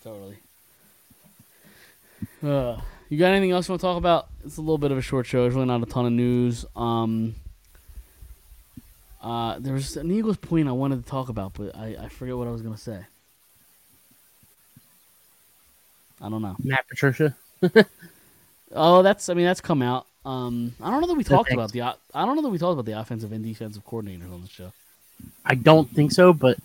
[0.04, 0.38] Totally.
[2.44, 2.80] Uh,
[3.10, 4.28] you got anything else you want to talk about?
[4.46, 5.44] It's a little bit of a short show.
[5.44, 6.66] There's really not a ton of news.
[6.76, 7.36] Um.
[9.22, 12.38] Uh, there was an Eagles point I wanted to talk about, but I, I forget
[12.38, 13.00] what I was gonna say.
[16.22, 16.56] I don't know.
[16.64, 17.36] Matt Patricia.
[18.72, 20.06] Oh, that's I mean that's come out.
[20.26, 21.82] Um, I don't know that we talked about the.
[21.82, 24.72] I don't know that we talked about the offensive and defensive coordinators on the show.
[25.46, 26.58] I don't think so, but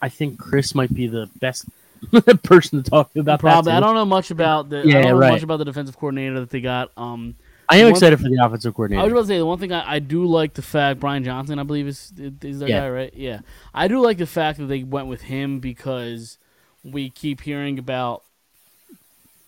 [0.00, 1.66] I think Chris might be the best
[2.42, 3.72] person to talk to about Probably.
[3.72, 3.76] that.
[3.78, 4.78] I don't know much about the.
[4.78, 5.32] I Yeah, don't know right.
[5.32, 6.90] much about the defensive coordinator that they got.
[6.96, 7.34] Um,
[7.68, 9.00] I am excited for the offensive coordinator.
[9.00, 11.22] I was about to say the one thing I, I do like the fact Brian
[11.22, 12.80] Johnson, I believe is is their Yeah.
[12.80, 13.14] guy, right?
[13.14, 13.40] Yeah,
[13.74, 16.38] I do like the fact that they went with him because
[16.82, 18.22] we keep hearing about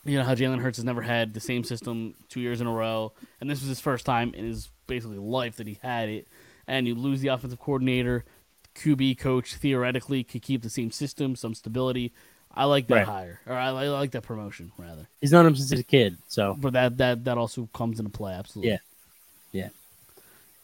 [0.05, 2.73] you know how Jalen Hurts has never had the same system two years in a
[2.73, 6.29] row, and this was his first time in his basically life that he had it.
[6.67, 8.25] And you lose the offensive coordinator,
[8.77, 12.13] QB coach theoretically could keep the same system, some stability.
[12.55, 13.07] I like that Right.
[13.07, 15.07] hire, or I, I like that promotion rather.
[15.21, 16.55] He's known him since he was a kid, so.
[16.59, 18.73] But that that that also comes into play absolutely.
[18.73, 18.79] Yeah.
[19.53, 19.69] Yeah.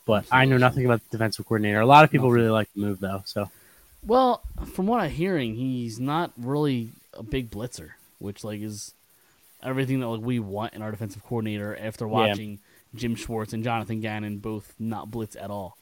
[0.06, 1.80] But I know nothing about the defensive coordinator.
[1.80, 2.40] A lot of people Nothing.
[2.42, 3.22] really like the move, though.
[3.26, 3.50] So
[4.06, 8.92] Well, from what I'm hearing, he's not really a big blitzer, which like is
[9.62, 12.58] everything that like we want in our defensive coordinator after watching
[12.94, 15.76] Jim Schwartz and Jonathan Gannon both not blitz at all.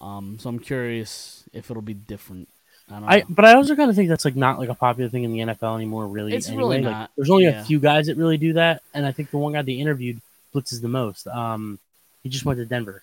[0.00, 2.48] Um, so I'm curious if it'll be different.
[2.92, 5.08] I don't I, but I also kind of think that's like not like a popular
[5.08, 6.06] thing in the NFL anymore.
[6.06, 6.62] Really, It's anyway.
[6.62, 7.60] really Like, not, there's only yeah.
[7.60, 10.20] a few guys that really do that, and I think the one guy they interviewed
[10.54, 11.26] blitzes the most.
[11.26, 11.78] Um,
[12.22, 13.02] he just went to Denver.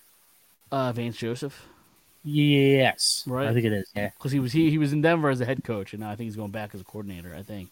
[0.70, 1.66] Uh, Vance Joseph,
[2.22, 3.48] Yes, Right.
[3.48, 3.88] I think it is.
[3.94, 6.10] Yeah, because he was he, he was in Denver as a head coach, and now
[6.10, 7.34] I think he's going back as a coordinator.
[7.34, 7.70] I think.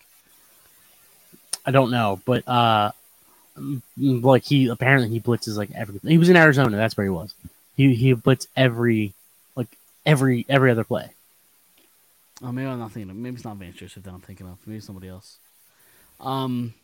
[1.67, 2.93] I don't know, but uh,
[4.09, 6.11] like he apparently he blitzes like everything.
[6.11, 6.77] He was in Arizona.
[6.77, 7.35] That's where he was.
[7.77, 9.13] He he blitz every
[9.55, 9.69] like
[10.07, 11.11] every every other play.
[12.43, 13.17] Oh, maybe I'm not thinking of.
[13.17, 14.59] Maybe it's not Vance Joseph that I'm thinking of.
[14.67, 15.39] Maybe somebody else.
[16.21, 16.75] Um.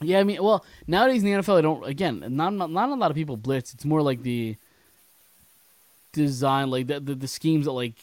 [0.00, 1.84] Yeah, I mean, well, nowadays in the NFL, I don't.
[1.84, 3.74] Again, not not, not a lot of people blitz.
[3.74, 4.56] It's more like the
[6.12, 7.94] design, like the the, the schemes that like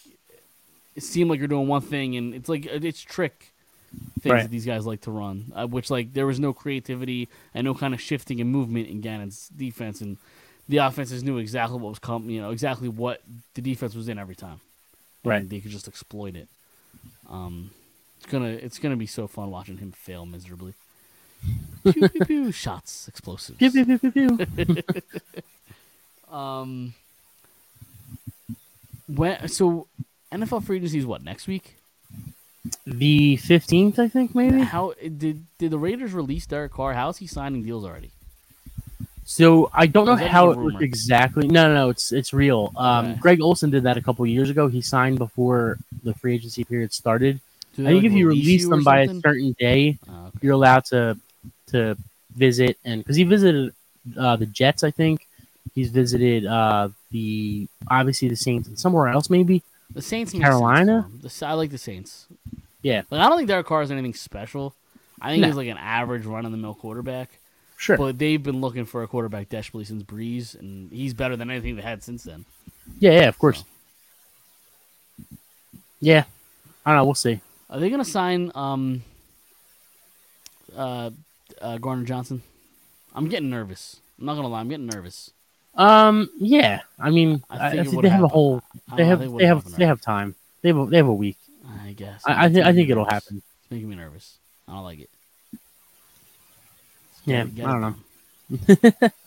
[0.98, 3.52] seem like you're doing one thing, and it's like it's trick
[4.20, 4.42] things Right.
[4.44, 5.52] that these guys like to run.
[5.56, 9.02] Uh, which like there was no creativity and no kind of shifting and movement in
[9.02, 10.18] Gannon's defense, and
[10.68, 12.30] the offenses knew exactly what was coming.
[12.30, 13.22] You know, exactly what
[13.54, 14.60] the defense was in every time.
[15.26, 15.48] Right.
[15.48, 16.48] They could just exploit it.
[17.30, 17.72] Um,
[18.18, 20.74] it's gonna it's gonna be so fun watching him fail miserably.
[21.84, 23.58] pew, pew, pew, shots, explosives.
[23.58, 24.84] Pew, pew, pew, pew, pew.
[26.32, 26.96] Um,
[29.08, 29.88] when so
[30.34, 31.76] NFL free agency is what next week?
[32.86, 34.62] the fifteenth, I think maybe.
[34.62, 36.94] How did did the Raiders release Derek Carr?
[36.94, 38.12] How is he signing deals already?
[39.28, 41.48] So I don't know how it worked exactly.
[41.48, 42.72] No, no, no, it's it's real.
[42.78, 43.20] Um, Okay.
[43.20, 44.68] Greg Olsen did that a couple years ago.
[44.68, 47.40] He signed before the free agency period started.
[47.74, 50.38] I think like, if you release them by a certain day, Oh, okay.
[50.42, 51.18] you're allowed to
[51.72, 51.98] to
[52.36, 53.74] visit and because he visited
[54.18, 55.26] uh, the Jets, I think
[55.74, 59.64] he's visited uh, the obviously the Saints and somewhere else maybe.
[59.92, 61.10] The Saints, Carolina?
[61.22, 62.28] The, I like the Saints.
[62.84, 63.02] Yeah.
[63.10, 64.76] like I don't think Derek Carr is anything special.
[65.20, 65.48] I think No.
[65.48, 67.30] he's like an average run of the mill quarterback.
[67.78, 67.98] Sure.
[67.98, 71.76] But they've been looking for a quarterback desperately since Brees, and he's better than anything
[71.76, 72.46] they had since then.
[73.00, 73.60] yeah, yeah, of course.
[73.60, 73.66] So.
[76.00, 76.24] Yeah,
[76.86, 77.06] I don't know.
[77.06, 77.42] We'll see.
[77.70, 79.04] Are they gonna sign um
[80.76, 81.10] uh,
[81.62, 82.44] uh Gardner-Johnson?
[83.14, 84.00] I'm getting nervous.
[84.20, 85.32] I'm not gonna lie, I'm getting nervous.
[85.76, 86.82] Um, yeah.
[87.00, 88.62] I mean, I I, think I think they have a whole.
[88.96, 90.36] They have they would've have happened, they have time.
[90.62, 91.38] They have a, they have a week.
[91.84, 92.22] I guess.
[92.26, 93.42] I, I think I think it'll happen.
[93.62, 94.38] It's making me nervous.
[94.68, 95.10] I don't like it.
[97.26, 97.96] Yeah, it- I don't know.
[99.02, 99.10] Uh,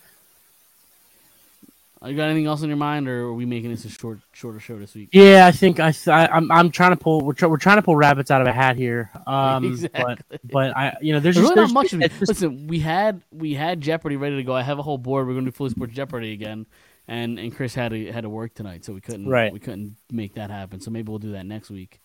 [2.07, 4.61] You got anything else on your mind, or are we making this a short, shorter
[4.61, 5.09] show this week?
[5.11, 7.83] Yeah, I think I, I I'm I'm trying to pull we're, try, we're trying to
[7.83, 9.11] pull rabbits out of a hat here.
[9.27, 10.15] Um, Exactly.
[10.31, 12.13] but but I you know there's, There's just really there's, not much of it.
[12.13, 14.55] just- Listen, we had we had Jeopardy ready to go.
[14.55, 15.27] I have a whole board.
[15.27, 16.67] We're going to do fully sports Jeopardy again,
[17.09, 19.53] and and Chris had to had to work tonight, so we couldn't Right.
[19.53, 20.81] we couldn't make that happen.
[20.81, 22.01] So maybe we'll do that next week.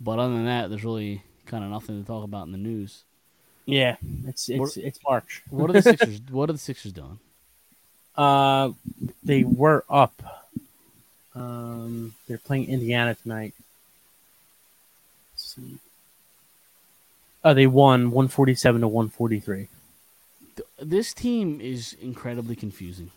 [0.00, 3.04] But other than that, there's really kind of nothing to talk about in the news.
[3.66, 3.96] Yeah,
[4.26, 5.42] it's it's it's March.
[5.50, 6.20] What are the Sixers?
[6.30, 7.18] what are the Sixers doing?
[8.16, 8.70] Uh,
[9.22, 10.12] they were up.
[11.34, 13.54] Um, they're playing Indiana tonight.
[15.32, 15.78] Let's see.
[17.44, 19.68] Oh, they won one forty seven to one forty three.
[20.80, 23.10] this team is incredibly confusing.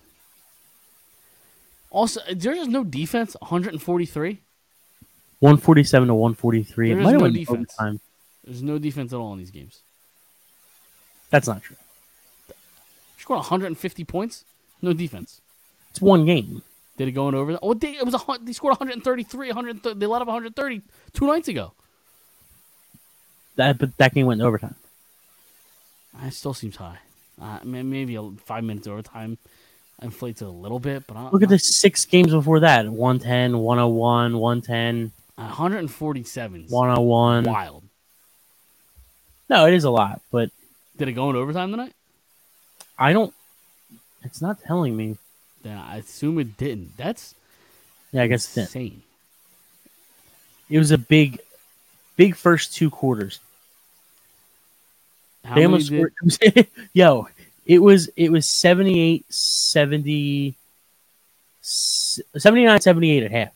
[1.89, 3.35] Also, there's no defense.
[3.39, 4.39] 143.
[5.39, 6.89] 147 to 143.
[6.89, 7.73] There it is might have no defense.
[7.79, 7.99] overtime.
[8.43, 9.79] There's no defense at all in these games.
[11.29, 11.75] That's not true.
[13.17, 14.45] Scored 150 points.
[14.81, 15.41] No defense.
[15.89, 16.61] It's one game.
[16.97, 17.57] Did it go in over?
[17.61, 19.47] Oh, they, it was a they scored 133.
[19.49, 19.83] 100.
[19.99, 20.81] They let up 130
[21.13, 21.73] two nights ago.
[23.55, 24.75] That but that game went in overtime.
[26.23, 26.99] It still seems high.
[27.39, 29.37] Uh, may- maybe a, five minutes overtime
[30.01, 33.57] inflates it a little bit, but I, Look at the six games before that 110,
[33.59, 36.67] 101, 110, 147.
[36.67, 37.43] 's 101.
[37.43, 37.83] Wild.
[39.49, 40.49] No, it is a lot, but
[40.97, 41.93] Did it go in overtime tonight?
[42.97, 43.33] I don't.
[44.23, 45.17] It's not telling me.
[45.63, 46.95] Then I assume it didn't.
[46.97, 47.35] That's
[48.11, 48.61] Yeah, I guess it did.
[48.61, 49.01] insane.
[50.69, 51.39] It was a big,
[52.15, 53.39] big first two quarters.
[55.45, 56.67] How many almost did- scored.
[56.93, 57.27] Yo,
[57.65, 60.55] it was it was 78 70
[61.61, 63.49] 79 78 at half.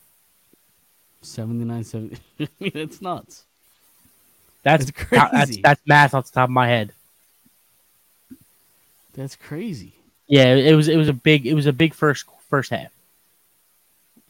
[1.22, 2.16] 79, 70.
[2.40, 3.44] I mean, it's nuts.
[4.64, 5.08] That's That's,
[5.46, 5.60] crazy.
[5.62, 6.92] that's math off the top of my head.
[9.14, 9.96] That's crazy.
[10.26, 12.90] Yeah, it was it was a big it was a big first first half.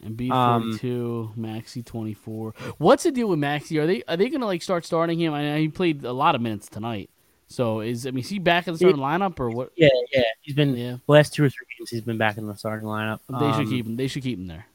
[0.03, 2.53] And B Um, forty two, Maxey twenty four.
[2.77, 3.79] What's the deal with Maxey?
[3.79, 5.33] Are they are they gonna like start starting him?
[5.33, 7.09] I know he played a lot of minutes tonight.
[7.47, 9.71] So is I mean is he back in the starting lineup or what?
[9.77, 10.23] Yeah, yeah.
[10.41, 12.87] He's been Yeah, the last two or three games he's been back in the starting
[12.87, 13.19] lineup.
[13.29, 13.95] they should Um, keep him.
[13.95, 14.65] They should keep him there.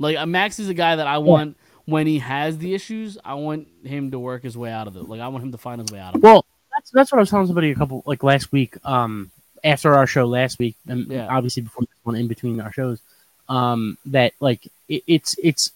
[0.00, 3.16] Like uh, Max is a guy that I want when he has the issues.
[3.24, 5.08] I want him to work his way out of it.
[5.08, 6.24] Like I want him to find his way out of it.
[6.24, 6.44] Well,
[6.74, 8.76] that's that's what I was telling somebody a couple like last week.
[8.84, 9.30] Um,
[9.64, 11.26] after our show last week, and Yeah.
[11.28, 13.00] obviously before this one, in between our shows,
[13.48, 15.72] um, that like it, it's it's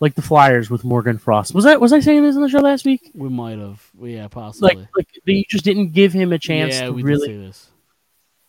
[0.00, 1.54] like the Flyers with Morgan Frost.
[1.54, 3.10] Was that was I saying this on the show last week?
[3.14, 3.82] We might have.
[4.00, 4.76] Yeah, possibly.
[4.76, 7.28] Like like they just didn't give him a chance yeah, to we really.
[7.28, 7.68] did say this.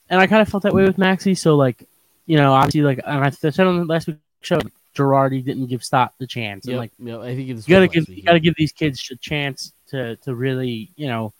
[0.09, 1.35] And I kind of felt that way with Maxey.
[1.35, 1.87] So like,
[2.25, 4.59] you know, obviously like and I said on the last week's show,
[4.95, 6.67] Girardi didn't give Stott the chance.
[6.67, 9.09] Yep, like yep, I think it's you gotta give week, you gotta give these kids
[9.11, 11.33] a chance to to really you know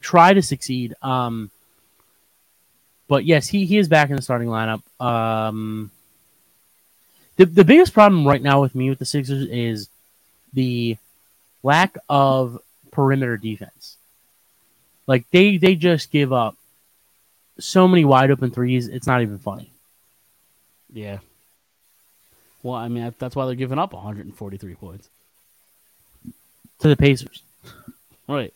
[0.00, 0.94] try to succeed.
[1.02, 1.50] Um,
[3.08, 4.82] but yes, he he is back in the starting lineup.
[5.00, 5.90] Um,
[7.36, 9.88] the the biggest problem right now with me with the Sixers is
[10.52, 10.96] the
[11.62, 12.60] lack of
[12.92, 13.96] perimeter defense.
[15.06, 16.56] Like they they just give up
[17.58, 18.88] so many wide open threes.
[18.88, 19.70] It's not even funny.
[20.92, 21.18] Yeah.
[22.62, 25.08] Well, I mean, that's why they're giving up 143 points.
[26.80, 27.42] To the Pacers,
[28.28, 28.52] Right.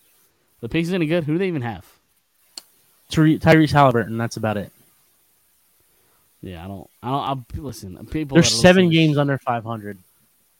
[0.60, 1.24] The Pacers any good?
[1.24, 1.86] Who do they even have?
[3.12, 4.18] Tyre- Tyrese Halliburton.
[4.18, 4.72] That's about it.
[6.40, 6.90] Yeah, I don't.
[7.02, 7.22] I don't.
[7.28, 8.34] I'll, listen, people.
[8.34, 9.98] There's seven games this- under 500.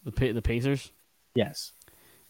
[0.05, 0.91] The the Pacers.
[1.35, 1.73] Yes.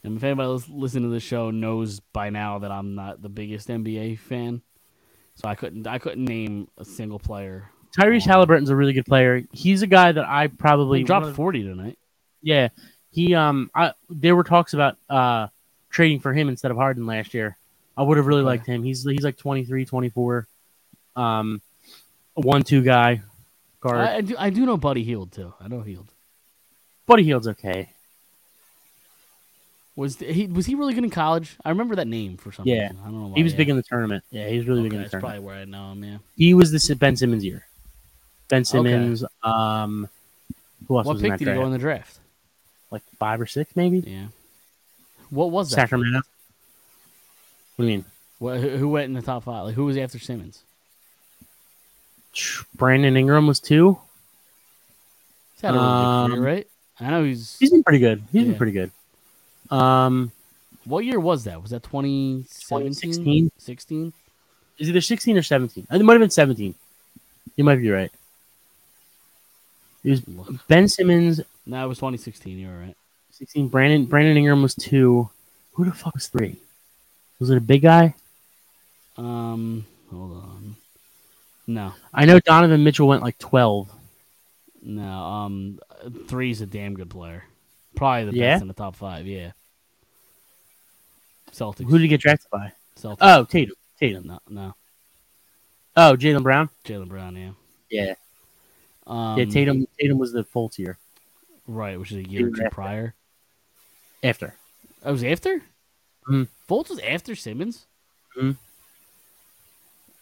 [0.05, 3.29] And if anybody lis- listening to the show knows by now that I'm not the
[3.29, 4.63] biggest NBA fan,
[5.35, 5.87] so I couldn't.
[5.87, 7.71] I couldn't name a single player.
[7.99, 8.25] Tyrese.
[8.27, 9.43] Halliburton's a really good player.
[9.53, 11.99] He's a guy that I probably He dropped 40 tonight.
[12.43, 12.69] Yeah,
[13.11, 15.49] he um, I there were talks about uh
[15.91, 17.57] trading for him instead of Harden last year.
[17.97, 18.83] I would have really liked him.
[18.83, 20.47] He's he's like 23, 24.
[21.15, 21.61] Um,
[22.35, 23.21] one-two guy,
[23.81, 23.99] guard.
[23.99, 24.35] I, I do.
[24.39, 25.53] I do know Buddy Hield too.
[25.61, 26.09] I know Hield.
[27.07, 27.91] Buddy Hield's okay.
[29.95, 31.57] Was th- he was he really good in college?
[31.65, 32.85] I remember that name for some Yeah.
[32.85, 32.99] reason.
[33.03, 33.37] I don't know why.
[33.37, 33.57] He was yeah.
[33.59, 34.25] big in the tournament.
[34.31, 35.45] Yeah, he was really big in the that's tournament.
[35.45, 36.05] probably where I know him.
[36.05, 36.19] Yeah.
[36.37, 37.67] He was the Ben Simmons year.
[38.49, 39.23] Ben Simmons.
[39.43, 40.09] Um,
[40.89, 42.19] who else What pick that did he go in the draft?
[42.91, 43.99] Like five or six, maybe.
[43.99, 44.27] Yeah.
[45.29, 45.77] What was that?
[45.77, 46.21] Sacramento.
[47.77, 48.05] What do you mean?
[48.39, 49.65] What, who who went in the top five?
[49.65, 50.63] Like who was after Simmons?
[52.75, 53.99] Brandon Ingram was two.
[55.55, 56.67] He's had a really good career, Um, right?
[57.01, 57.59] I know he's.
[57.59, 58.23] He's been pretty good.
[58.33, 58.49] He's Yeah.
[58.49, 58.91] been pretty good.
[59.71, 60.33] Um,
[60.85, 61.61] What year was that?
[61.63, 62.45] Was that 2017?
[62.45, 63.51] 2016.
[63.59, 64.13] 16?
[64.79, 65.87] is either sixteen or seventeen.
[65.91, 66.75] It might have been seventeen.
[67.57, 68.11] You might be right.
[70.03, 70.21] It was
[70.67, 72.59] Ben Simmons, No, it was 2016.
[72.59, 72.97] You were right.
[73.31, 73.69] sixteen.
[73.69, 75.31] Brandon Brandon Ingram was two.
[75.75, 76.57] Who the fuck was three?
[77.43, 78.15] Was it a big guy?
[79.17, 80.77] Um, hold on.
[81.67, 83.91] No, I know Donovan Mitchell went like twelve.
[84.81, 85.03] no.
[85.03, 85.81] Um,
[86.29, 87.43] three's a damn good player.
[87.97, 88.55] Probably the Yeah?
[88.55, 89.27] best in the top five.
[89.27, 89.51] Yeah.
[91.51, 91.87] Celtics.
[91.89, 92.71] Who did he get drafted by?
[92.97, 93.17] Celtics.
[93.21, 93.75] Oh, Tatum.
[93.99, 94.27] Tatum.
[94.29, 94.75] no, no.
[95.97, 96.69] Oh, Jaylen Brown.
[96.85, 97.35] Jaylen Brown.
[97.35, 97.51] Yeah.
[97.91, 98.15] Yeah,
[99.05, 99.47] Um, yeah.
[99.47, 99.89] Tatum.
[100.01, 100.97] Tatum was the full tier
[101.67, 102.71] Right, which is a year or two After.
[102.75, 103.15] prior.
[104.23, 104.55] after.
[105.05, 105.61] Oh, was after?
[106.29, 106.49] Mhm.
[106.69, 107.87] Fultz was after Simmons?
[108.37, 108.57] Mhm.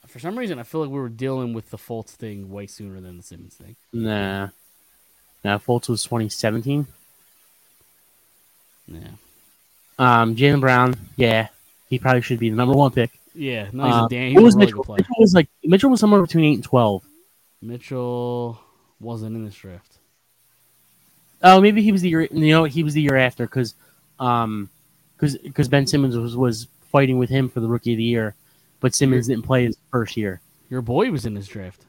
[0.07, 3.01] For some reason, I feel like we were dealing with the Fultz thing way sooner
[3.01, 3.77] than the Simmons thing.
[3.93, 4.49] Nah.
[5.45, 6.87] Nah, Fultz was 2017.
[8.89, 8.99] Yeah.
[9.99, 11.49] Um, Jaylen Brown, yeah,
[11.89, 13.11] he probably should be the number one pick.
[13.35, 14.29] Yeah, no, he's a damn.
[14.29, 14.67] He's what was really.
[14.67, 17.05] Mitchell was like Mitchell was somewhere between eight and twelve.
[17.63, 18.59] Mitchell
[18.99, 19.99] wasn't in this draft.
[21.43, 22.23] Oh, maybe he was the year.
[22.23, 23.75] You know, he was the year after because,
[24.19, 24.69] um,
[25.21, 28.35] because Ben Simmons was was fighting with him for the rookie of the year,
[28.81, 30.41] but Simmons didn't play his first year.
[30.69, 31.85] Your boy was in this draft.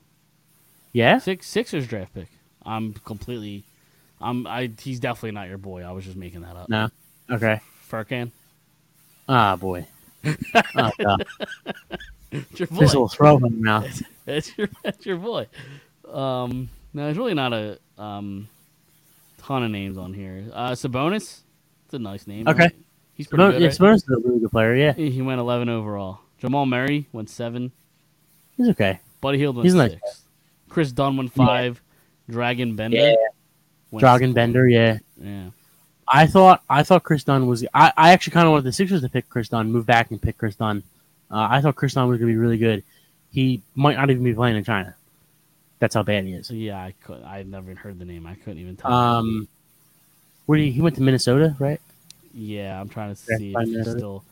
[0.93, 2.27] Yeah, Six Sixers draft pick.
[2.65, 3.63] I'm completely.
[4.19, 4.45] I'm.
[4.47, 4.71] I.
[4.79, 5.83] He's definitely not your boy.
[5.83, 6.69] I was just making that up.
[6.69, 6.89] no,
[7.29, 7.61] okay.
[7.89, 8.31] Furkan.
[9.27, 9.85] Ah, boy.
[10.75, 12.79] oh, your boy.
[12.79, 13.85] This will throw him now.
[14.25, 14.69] That's your.
[14.83, 15.47] That's your boy.
[16.11, 16.69] Um.
[16.93, 18.49] No, there's really not a um,
[19.37, 20.45] ton of names on here.
[20.53, 21.39] Uh, Sabonis.
[21.85, 22.47] It's a nice name.
[22.47, 22.69] Okay.
[23.15, 23.61] He's pretty Sabonis, good.
[23.61, 23.77] yeah, right?
[23.77, 24.75] Sabonis is a really good player.
[24.75, 26.19] Yeah, He he went 11 overall.
[26.39, 27.71] Jamal Murray went seven.
[28.57, 28.99] he's okay.
[29.21, 30.21] Buddy Hield went He's a nice six.
[30.69, 31.81] Kris Dunn went five.
[32.29, 32.97] Dragan Bender.
[32.97, 33.15] Yeah.
[33.91, 34.67] went Dragan Bender.
[34.67, 35.49] Yeah, Yeah.
[36.07, 37.65] I thought I thought Kris Dunn was.
[37.73, 40.21] I, I actually kind of wanted the Sixers to pick Kris Dunn, move back and
[40.21, 40.83] pick Kris Dunn.
[41.29, 42.83] Uh, I thought Kris Dunn was going to be really good.
[43.31, 44.93] He might not even be playing in China.
[45.79, 46.51] That's how bad he is.
[46.51, 47.23] Yeah, I could.
[47.23, 48.27] I never even heard the name.
[48.27, 48.91] I couldn't even tell.
[48.91, 49.47] Um,
[50.47, 51.79] where he, he went to Minnesota, right?
[52.33, 54.23] Yeah, I'm trying to see if he's still.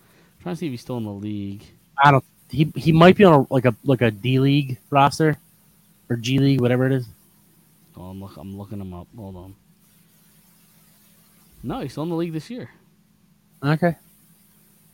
[0.41, 1.64] Trying to see if he's still in the league.
[2.02, 2.24] I don't.
[2.50, 5.38] He he might be on a like a like a D League roster
[6.10, 7.08] or G League, whatever it is.
[7.97, 8.38] Oh, I'm look.
[8.38, 9.08] I'm looking him up.
[9.16, 9.56] Hold on.
[11.62, 12.70] No, he's still in the league this year.
[13.64, 13.95] Okay.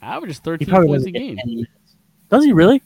[0.01, 1.38] Averages He 13 points a game.
[2.30, 2.82] Does he really?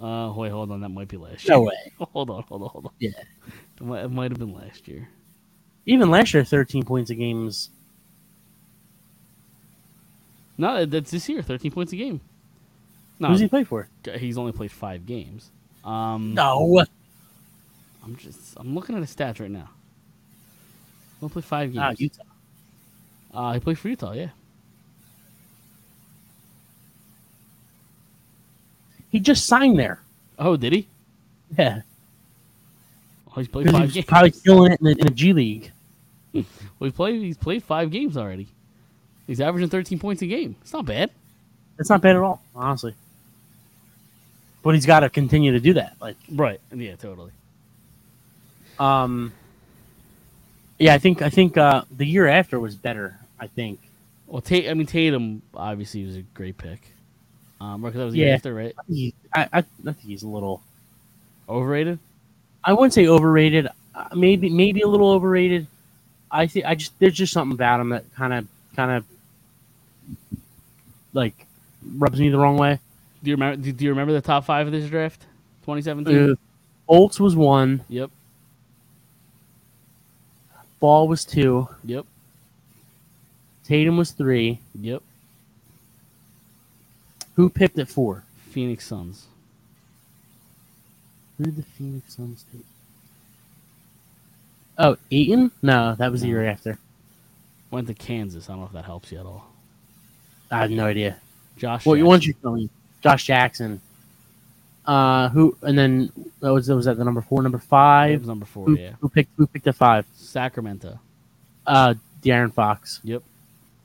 [0.00, 0.80] Uh, wait, hold on.
[0.80, 1.56] That might be last year.
[1.56, 1.92] No way.
[2.12, 2.92] Hold on, hold on, hold on.
[2.98, 3.10] Yeah.
[3.78, 5.06] It might, it might have been last year.
[5.84, 7.68] Even last year, thirteen points a game is
[10.60, 11.42] No, that's this year.
[11.42, 12.20] 13 points a game.
[13.18, 13.88] No, who's he play for?
[14.18, 15.50] he's only played five games.
[15.84, 16.84] Um, No.
[18.04, 18.56] I'm just.
[18.56, 19.68] I'm looking at his stats right now.
[21.18, 21.82] He'll play five games.
[21.82, 22.22] Ah, Utah.
[23.32, 24.12] Uh, he played for Utah.
[24.12, 24.28] Yeah.
[29.10, 30.00] He just signed there.
[30.38, 30.88] Oh, did he?
[31.58, 31.82] Yeah.
[33.28, 34.06] Oh, he's played five he was games.
[34.06, 35.72] probably killing it in the, in the G League.
[36.78, 37.20] Well, he played.
[37.20, 38.48] He's played five games already.
[39.30, 40.56] He's averaging 13 points a game.
[40.60, 41.08] It's not bad.
[41.78, 42.96] It's not bad at all, honestly.
[44.60, 45.94] But he's got to continue to do that.
[46.00, 46.60] Like, Right.
[46.74, 46.96] Yeah.
[46.96, 47.30] Totally.
[48.80, 49.32] um,
[50.80, 53.20] yeah, I think I think uh, the year after was better.
[53.38, 53.78] I think.
[54.26, 54.68] Well, Tate.
[54.68, 56.80] I mean, Tatum obviously was a great pick.
[57.60, 58.74] Um, because that was the year after, right?
[58.90, 60.60] I, I, I think he's a little.
[61.48, 62.00] Overrated.
[62.64, 63.68] I wouldn't say overrated.
[63.94, 65.68] Uh, maybe maybe a little overrated.
[66.32, 69.04] I think I just there's just something about him that kind of kind of
[71.12, 71.46] like
[71.96, 72.78] rubs me the wrong way.
[73.22, 73.70] Do you remember?
[73.70, 75.22] Do you remember the top five of this draft?
[75.62, 76.30] 2017.
[76.30, 76.34] Uh,
[76.88, 77.84] Fultz was one.
[77.88, 78.10] Yep.
[80.80, 81.68] Ball was two.
[81.84, 82.06] Yep.
[83.64, 84.58] Tatum was three.
[84.80, 85.02] Yep.
[87.36, 88.24] Who picked at four?
[88.50, 89.26] Phoenix Suns.
[91.38, 92.64] Who did the Phoenix Suns take?
[94.76, 95.50] Oh, Ayton?
[95.62, 96.78] No, that was the year after.
[97.70, 98.48] Went to Kansas.
[98.48, 99.49] I don't know if that helps you at all.
[100.50, 101.16] I have no idea.
[101.56, 101.84] Josh.
[101.86, 102.08] Well, you Jackson.
[102.08, 102.70] want you tell me?
[103.02, 103.80] Josh Jackson.
[104.86, 105.56] Uh, who?
[105.62, 108.20] And then that was that was at the number four, number That five.
[108.20, 108.66] was number four.
[108.66, 108.92] Who, Yeah.
[109.00, 109.30] who picked?
[109.36, 110.06] Who picked at five?
[110.16, 110.98] Sacramento.
[111.66, 113.00] Uh, De'Aaron Fox.
[113.04, 113.22] Yep.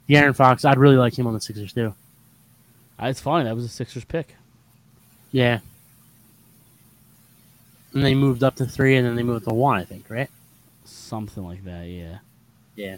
[0.10, 0.66] De'Aaron Fox.
[0.66, 1.94] I'd really like him on the Sixers too.
[3.00, 3.46] It's fine.
[3.46, 4.36] That was a Sixers pick.
[5.32, 5.60] Yeah.
[7.94, 9.78] And they moved up to three, and then they moved to one.
[9.80, 10.30] I think, right?
[10.86, 11.88] Something like that.
[11.88, 12.18] Yeah.
[12.76, 12.98] Yeah.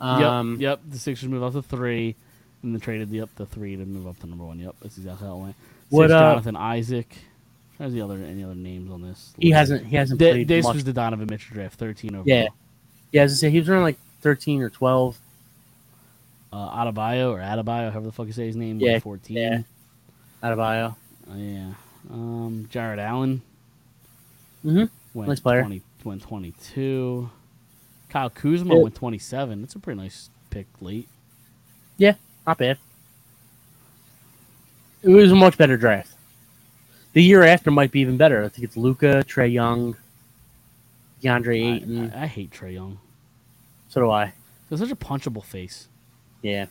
[0.00, 0.60] Um, yep.
[0.60, 0.80] Yep.
[0.92, 2.14] The Sixers moved up to three,
[2.62, 4.58] and then traded the up to three to move up to number one.
[4.58, 4.76] Yep.
[4.82, 5.54] That's exactly how it went.
[5.90, 7.16] What, Six, uh, Jonathan Isaac.
[7.78, 9.32] There's the other any other names on this?
[9.38, 9.56] He list?
[9.58, 9.86] hasn't.
[9.86, 10.74] He hasn't this much.
[10.74, 12.24] was the Donovan Mitchell draft, 13 overall.
[12.26, 12.46] Yeah.
[13.12, 15.18] Yeah, as I say, he was around like thirteen or twelve.
[16.52, 19.36] Uh, Adebayo or Adebayo, however the fuck you say his name, Yeah, went 14.
[19.36, 19.62] yeah.
[20.40, 20.86] Bio.
[21.30, 21.72] Uh, yeah.
[22.10, 23.42] Um, Jarrett Allen
[24.64, 24.84] Mm-hmm.
[25.14, 25.60] went Nice player.
[25.60, 27.30] 20, went 22.
[28.08, 28.82] Kyle Kuzma Yeah.
[28.82, 29.60] went 27.
[29.62, 31.08] That's a pretty nice pick late.
[31.96, 32.14] Yeah,
[32.46, 32.78] not bad.
[35.02, 36.12] It was a much better draft.
[37.12, 38.44] The year after might be even better.
[38.44, 39.96] I think it's Luka, Trae Young,
[41.22, 42.12] DeAndre I, Ayton.
[42.12, 42.98] I, I hate Trae Young.
[43.88, 44.32] so do I.
[44.68, 45.88] He's such a punchable face.
[46.42, 46.66] Yeah.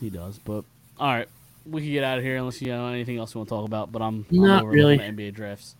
[0.00, 0.64] He does, but
[0.98, 1.28] all right,
[1.64, 3.66] we can get out of here unless you know anything else you want to talk
[3.66, 3.92] about.
[3.92, 4.98] But I'm Not I'm over really.
[4.98, 5.76] NBA drafts.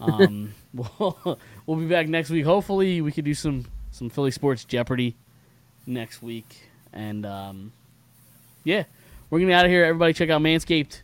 [0.00, 2.44] Um, we'll, we'll be back next week.
[2.44, 5.14] Hopefully, we could do some some Philly sports Jeopardy
[5.86, 7.72] next week, and um,
[8.64, 8.84] yeah,
[9.30, 9.84] we're gonna be out of here.
[9.84, 11.02] Everybody, check out Manscaped.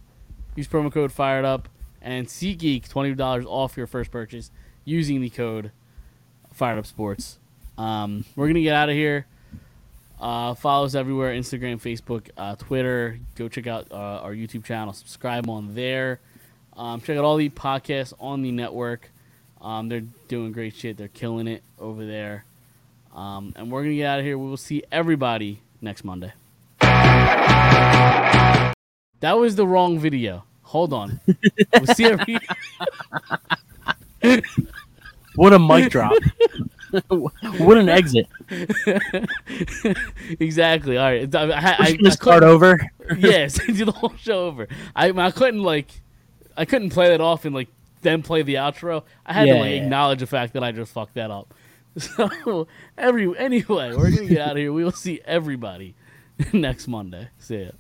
[0.57, 1.69] Use promo code Fired Up
[2.03, 4.51] and SeatGeek twenty dollars off your first purchase
[4.85, 5.71] using the code
[6.53, 7.39] Fired Up Sports.
[7.77, 9.27] Um, we're gonna get out of here.
[10.21, 13.21] Uh, follow us everywhere Instagram, Facebook, uh, Twitter.
[13.37, 14.93] Go check out uh, our YouTube channel.
[14.93, 16.21] Subscribe on there.
[16.79, 19.11] Um, check out all the podcasts on the network.
[19.61, 20.97] Um, they're doing great shit.
[20.97, 22.45] They're killing it over there.
[23.15, 24.39] Um, and we're going to get out of here.
[24.39, 26.33] We will see everybody next Monday.
[29.21, 30.45] That was the wrong video.
[30.63, 31.21] Hold on.
[31.75, 32.39] we'll see every.
[35.39, 36.13] What a mic drop.
[37.09, 38.27] what an exit.
[40.41, 40.99] exactly.
[40.99, 41.33] All right.
[41.33, 42.91] I, I, I, just I start over.
[43.17, 44.67] yes, do the whole show over.
[44.97, 46.01] I I couldn't like
[46.59, 47.69] I couldn't play that off and like
[48.03, 49.05] then play the outro.
[49.25, 49.83] I had to like yeah.
[49.83, 51.55] acknowledge the fact that I just fucked that up.
[51.99, 54.73] So every anyway, we're gonna get out of here.
[54.73, 55.97] We will see everybody
[56.53, 57.29] next Monday.
[57.39, 57.71] See ya.